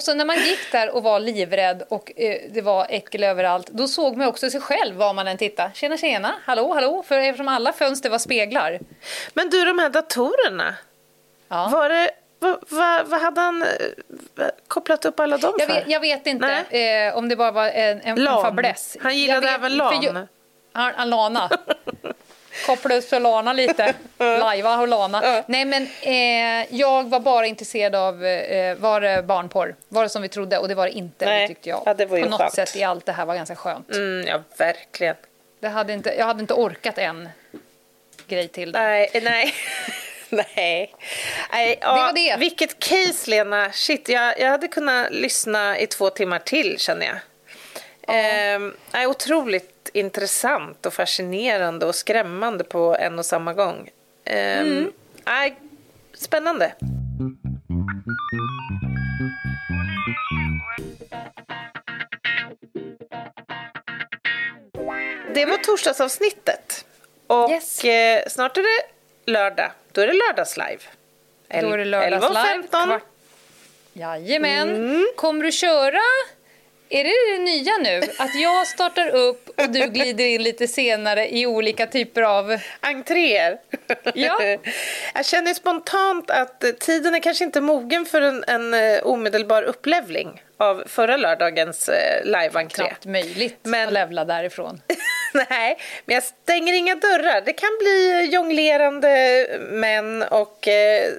[0.00, 3.88] så när man gick där och var livrädd och eh, det var äckel överallt, då
[3.88, 5.70] såg man också sig själv var man än tittade.
[5.74, 8.78] Tjena, tjena, hallå, hallå, för eftersom alla fönster var speglar.
[9.34, 10.74] Men du, de här datorerna,
[11.48, 11.68] Ja.
[11.72, 12.10] var det,
[12.68, 13.68] vad, vad, hade han eh,
[14.68, 15.74] kopplat upp alla dem Jag för?
[15.74, 16.48] vet, jag vet inte
[16.78, 18.96] eh, om det bara var en, en, en fäbless.
[19.00, 20.28] Han gillade Jag vet- även LAN.
[20.72, 21.50] Han, han lana.
[22.66, 23.94] Koppla upp och lana lite.
[24.18, 25.20] Lajva och lana.
[25.24, 25.42] Ja.
[25.46, 29.74] Nej men eh, jag var bara intresserad av, eh, var det barnporr?
[29.88, 30.58] Var det som vi trodde?
[30.58, 31.40] Och det var det inte, Nej.
[31.42, 31.82] det tyckte jag.
[31.86, 32.54] Ja, det var ju På något skönt.
[32.54, 33.90] sätt i allt det här var ganska skönt.
[33.90, 35.16] Mm, ja, verkligen.
[35.60, 37.28] Det hade inte, jag hade inte orkat en
[38.28, 38.72] grej till.
[38.72, 39.54] Nej, nej.
[40.28, 40.94] nej.
[41.52, 42.36] nej ja, var det.
[42.38, 43.72] Vilket case, Lena.
[43.72, 47.16] Shit, jag, jag hade kunnat lyssna i två timmar till, känner jag.
[48.08, 53.90] Ehm, nej, otroligt intressant och fascinerande och skrämmande på en och samma gång.
[54.24, 54.92] Ehm, Mm.
[55.24, 55.56] nej,
[56.14, 56.72] spännande.
[65.34, 66.84] Det var torsdagsavsnittet.
[67.26, 67.84] Och Yes.
[67.84, 68.86] eh, snart är det
[69.32, 69.70] lördag.
[69.92, 70.78] Då är det lördagslive.
[71.48, 72.40] Då är det lördagslive.
[72.40, 72.86] 11.15.
[72.88, 73.02] Kvart-
[73.92, 74.68] Jajamän.
[74.74, 75.06] Mm.
[75.16, 76.00] Kommer du köra?
[76.94, 78.02] Är det det nya nu?
[78.18, 82.58] Att jag startar upp och du glider in lite senare i olika typer av...
[82.80, 83.58] Entréer.
[84.14, 84.40] Ja.
[85.14, 90.42] Jag känner spontant att tiden är kanske inte mogen för en, en eh, omedelbar upplevling
[90.56, 92.84] av förra lördagens eh, live-entré.
[92.86, 94.80] Knappt möjligt Men- att levla därifrån.
[95.50, 97.40] Nej, men jag stänger inga dörrar.
[97.40, 101.12] Det kan bli jonglerande män och eh,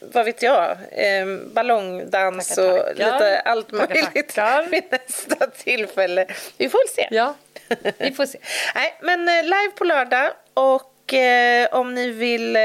[0.00, 3.12] vad vet jag, eh, ballongdans Tackar, och tackar.
[3.12, 4.66] lite allt möjligt tackar.
[4.70, 6.26] vid nästa tillfälle.
[6.56, 7.08] Vi får se.
[7.10, 7.34] Ja,
[7.98, 8.38] vi får se.
[8.74, 12.62] Nej, men eh, live på lördag och eh, om ni vill eh,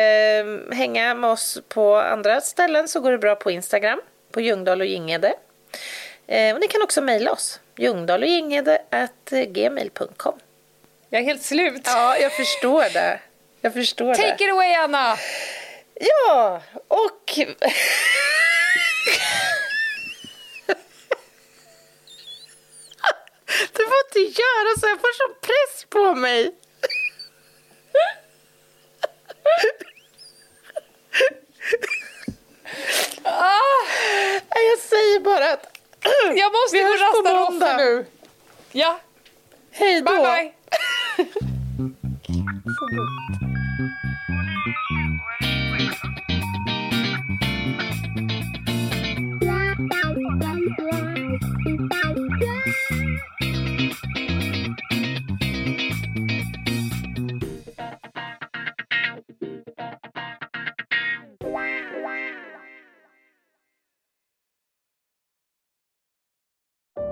[0.75, 4.87] hänga med oss på andra ställen så går det bra på Instagram på Ljungdahl och
[4.87, 5.33] Gingede.
[6.27, 8.81] Eh, och ni kan också mejla oss ljungdahl och Gingede
[9.29, 10.39] gmail.com.
[11.15, 11.81] Jag är helt slut.
[11.85, 13.19] Ja, jag förstår det.
[13.61, 14.43] Jag förstår Take det.
[14.43, 15.17] it away, Anna!
[15.93, 17.33] Ja, och...
[23.73, 26.51] Du får inte göra så, jag får sån press på mig.
[33.23, 35.77] Nej, Jag säger bara att...
[36.35, 37.77] Jag måste Vi hörs på måndag.
[37.77, 38.05] Nu.
[38.71, 38.99] Ja,
[39.71, 40.11] Hej då.
[40.11, 40.53] bye bye.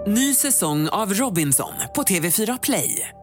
[0.07, 3.22] Ny säsong av Robinson på TV4 Play.